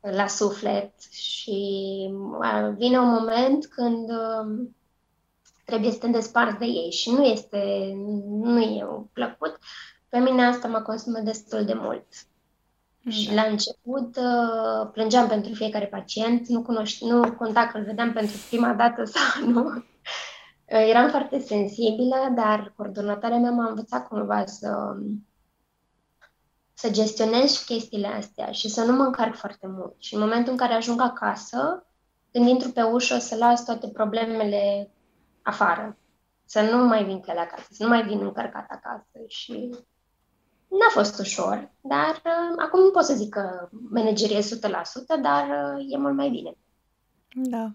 la 0.00 0.26
suflet 0.26 0.92
și 1.10 1.60
vine 2.76 2.98
un 2.98 3.08
moment 3.08 3.66
când 3.66 4.08
um, 4.10 4.76
trebuie 5.64 5.90
să 5.90 5.98
te 5.98 6.06
desparți 6.06 6.58
de 6.58 6.64
ei 6.64 6.90
și 6.90 7.10
nu 7.10 7.24
este, 7.24 7.92
nu 8.26 8.60
e 8.60 8.86
plăcut. 9.12 9.58
Pe 10.08 10.18
mine 10.18 10.44
asta 10.44 10.68
mă 10.68 10.80
consumă 10.80 11.18
destul 11.18 11.64
de 11.64 11.74
mult. 11.74 12.06
Mm. 13.02 13.10
Și 13.10 13.34
la 13.34 13.42
început 13.42 14.16
uh, 14.16 14.90
plângeam 14.92 15.28
pentru 15.28 15.54
fiecare 15.54 15.86
pacient, 15.86 16.48
nu, 16.48 16.62
cunoș- 16.62 16.98
nu 16.98 17.32
conta 17.32 17.66
că 17.66 17.78
îl 17.78 17.84
vedeam 17.84 18.12
pentru 18.12 18.36
prima 18.48 18.72
dată 18.72 19.04
sau 19.04 19.46
nu. 19.52 19.64
Uh, 19.66 20.88
eram 20.88 21.10
foarte 21.10 21.38
sensibilă, 21.38 22.32
dar 22.34 22.72
coordonatoarea 22.76 23.38
mea 23.38 23.50
m-a 23.50 23.68
învățat 23.68 24.08
cumva 24.08 24.46
să, 24.46 24.96
să 26.72 26.90
gestionez 26.90 27.58
chestiile 27.58 28.06
astea 28.06 28.50
și 28.50 28.68
să 28.68 28.84
nu 28.84 28.92
mă 28.92 29.02
încarc 29.02 29.34
foarte 29.34 29.66
mult. 29.66 29.94
Și 29.98 30.14
în 30.14 30.20
momentul 30.20 30.52
în 30.52 30.58
care 30.58 30.74
ajung 30.74 31.00
acasă, 31.00 31.86
când 32.32 32.48
intru 32.48 32.70
pe 32.70 32.82
ușă, 32.82 33.18
să 33.18 33.36
las 33.36 33.64
toate 33.64 33.88
problemele 33.88 34.90
afară. 35.42 35.96
Să 36.44 36.60
nu 36.60 36.86
mai 36.86 37.04
vin 37.04 37.18
pe 37.18 37.32
la 37.32 37.40
acasă, 37.40 37.66
să 37.70 37.82
nu 37.82 37.88
mai 37.88 38.02
vin 38.02 38.20
încărcat 38.20 38.66
acasă 38.68 39.18
și 39.26 39.70
N-a 40.78 40.88
fost 40.90 41.18
ușor, 41.18 41.70
dar 41.80 42.22
uh, 42.24 42.54
acum 42.56 42.80
nu 42.80 42.90
pot 42.90 43.04
să 43.04 43.14
zic 43.14 43.28
că 43.28 43.68
managerie 43.90 44.40
100%, 44.40 44.42
dar 45.22 45.48
uh, 45.48 45.92
e 45.92 45.98
mult 45.98 46.14
mai 46.14 46.28
bine. 46.28 46.56
Da. 47.34 47.72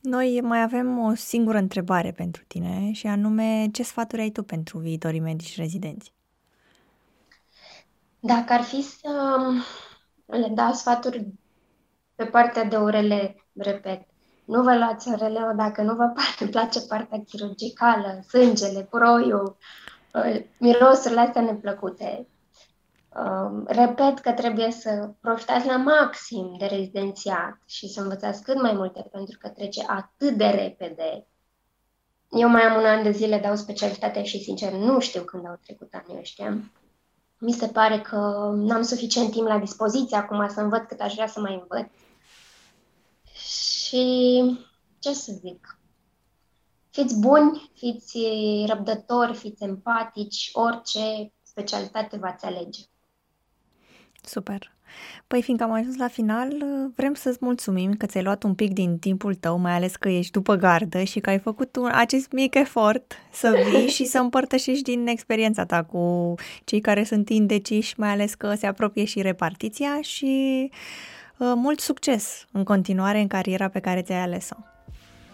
Noi 0.00 0.40
mai 0.42 0.62
avem 0.62 0.98
o 0.98 1.14
singură 1.14 1.58
întrebare 1.58 2.12
pentru 2.12 2.42
tine 2.46 2.92
și 2.92 3.06
anume 3.06 3.68
ce 3.72 3.82
sfaturi 3.82 4.20
ai 4.20 4.30
tu 4.30 4.42
pentru 4.42 4.78
viitorii 4.78 5.20
medici 5.20 5.56
rezidenți? 5.56 6.12
Dacă 8.20 8.52
ar 8.52 8.62
fi 8.62 8.82
să 8.82 9.38
um, 9.38 9.62
le 10.38 10.48
dau 10.54 10.72
sfaturi 10.72 11.26
pe 12.14 12.24
partea 12.24 12.64
de 12.64 12.76
orele, 12.76 13.44
repet, 13.54 14.06
nu 14.44 14.62
vă 14.62 14.76
luați 14.76 15.08
orele 15.08 15.52
dacă 15.56 15.82
nu 15.82 15.94
vă 15.94 16.12
place 16.50 16.80
partea 16.80 17.22
chirurgicală, 17.26 18.24
sângele, 18.28 18.82
proiul, 18.90 19.56
Uh, 19.58 19.95
mirosurile 20.58 21.20
astea 21.20 21.42
neplăcute. 21.42 22.28
Um, 23.16 23.64
repet 23.66 24.18
că 24.18 24.32
trebuie 24.32 24.70
să 24.70 25.10
profitați 25.20 25.66
la 25.66 25.76
maxim 25.76 26.54
de 26.58 26.66
rezidențiat 26.66 27.58
și 27.66 27.88
să 27.88 28.00
învățați 28.00 28.42
cât 28.42 28.62
mai 28.62 28.72
multe, 28.72 29.08
pentru 29.12 29.38
că 29.38 29.48
trece 29.48 29.84
atât 29.86 30.36
de 30.36 30.46
repede. 30.46 31.26
Eu 32.30 32.48
mai 32.48 32.62
am 32.62 32.78
un 32.78 32.84
an 32.84 33.02
de 33.02 33.10
zile, 33.10 33.38
dau 33.38 33.56
specialitate 33.56 34.22
și, 34.22 34.42
sincer, 34.42 34.72
nu 34.72 35.00
știu 35.00 35.22
când 35.22 35.46
au 35.46 35.58
trecut 35.62 35.88
anii 35.92 36.20
ăștia. 36.20 36.58
Mi 37.38 37.52
se 37.52 37.66
pare 37.66 38.00
că 38.00 38.50
n-am 38.54 38.82
suficient 38.82 39.30
timp 39.30 39.46
la 39.46 39.58
dispoziție 39.58 40.16
acum 40.16 40.48
să 40.48 40.60
învăț 40.60 40.88
cât 40.88 41.00
aș 41.00 41.14
vrea 41.14 41.26
să 41.26 41.40
mai 41.40 41.52
învăț. 41.60 41.90
Și 43.32 44.42
ce 44.98 45.12
să 45.12 45.32
zic? 45.32 45.75
Fiți 46.96 47.18
buni, 47.18 47.70
fiți 47.74 48.18
răbdători, 48.66 49.34
fiți 49.34 49.62
empatici, 49.62 50.50
orice 50.52 51.32
specialitate 51.42 52.16
v-ați 52.16 52.44
alege. 52.44 52.80
Super! 54.22 54.74
Păi, 55.26 55.42
fiindcă 55.42 55.64
am 55.64 55.72
ajuns 55.72 55.96
la 55.96 56.08
final, 56.08 56.52
vrem 56.94 57.14
să-ți 57.14 57.38
mulțumim 57.40 57.94
că 57.94 58.06
ți-ai 58.06 58.22
luat 58.22 58.42
un 58.42 58.54
pic 58.54 58.72
din 58.72 58.98
timpul 58.98 59.34
tău, 59.34 59.58
mai 59.58 59.72
ales 59.72 59.96
că 59.96 60.08
ești 60.08 60.32
după 60.32 60.54
gardă 60.54 61.02
și 61.02 61.20
că 61.20 61.30
ai 61.30 61.38
făcut 61.38 61.76
un, 61.76 61.90
acest 61.92 62.32
mic 62.32 62.54
efort 62.54 63.14
să 63.32 63.54
vii 63.70 63.88
și 63.88 64.04
să 64.04 64.18
împărtășești 64.18 64.82
din 64.82 65.06
experiența 65.06 65.66
ta 65.66 65.84
cu 65.84 66.34
cei 66.64 66.80
care 66.80 67.04
sunt 67.04 67.28
indeciși, 67.28 68.00
mai 68.00 68.10
ales 68.10 68.34
că 68.34 68.54
se 68.54 68.66
apropie 68.66 69.04
și 69.04 69.22
repartiția 69.22 70.00
și 70.00 70.70
uh, 71.38 71.52
mult 71.54 71.80
succes 71.80 72.44
în 72.52 72.64
continuare 72.64 73.20
în 73.20 73.26
cariera 73.26 73.68
pe 73.68 73.80
care 73.80 74.02
ți-ai 74.02 74.22
ales-o. 74.22 74.75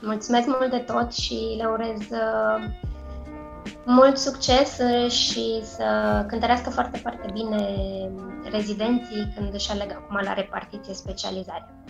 Mulțumesc 0.02 0.46
mult 0.46 0.70
de 0.70 0.78
tot 0.78 1.12
și 1.12 1.54
le 1.56 1.64
urez 1.64 2.00
uh, 2.10 2.64
mult 3.84 4.16
succes 4.18 4.78
și 5.08 5.60
să 5.64 5.84
cântărească 6.28 6.70
foarte, 6.70 6.98
foarte 6.98 7.30
bine 7.32 7.66
rezidenții 8.50 9.32
când 9.36 9.54
își 9.54 9.70
aleg 9.70 9.90
acum 9.90 10.20
la 10.24 10.32
repartiție 10.32 10.94
specializarea. 10.94 11.84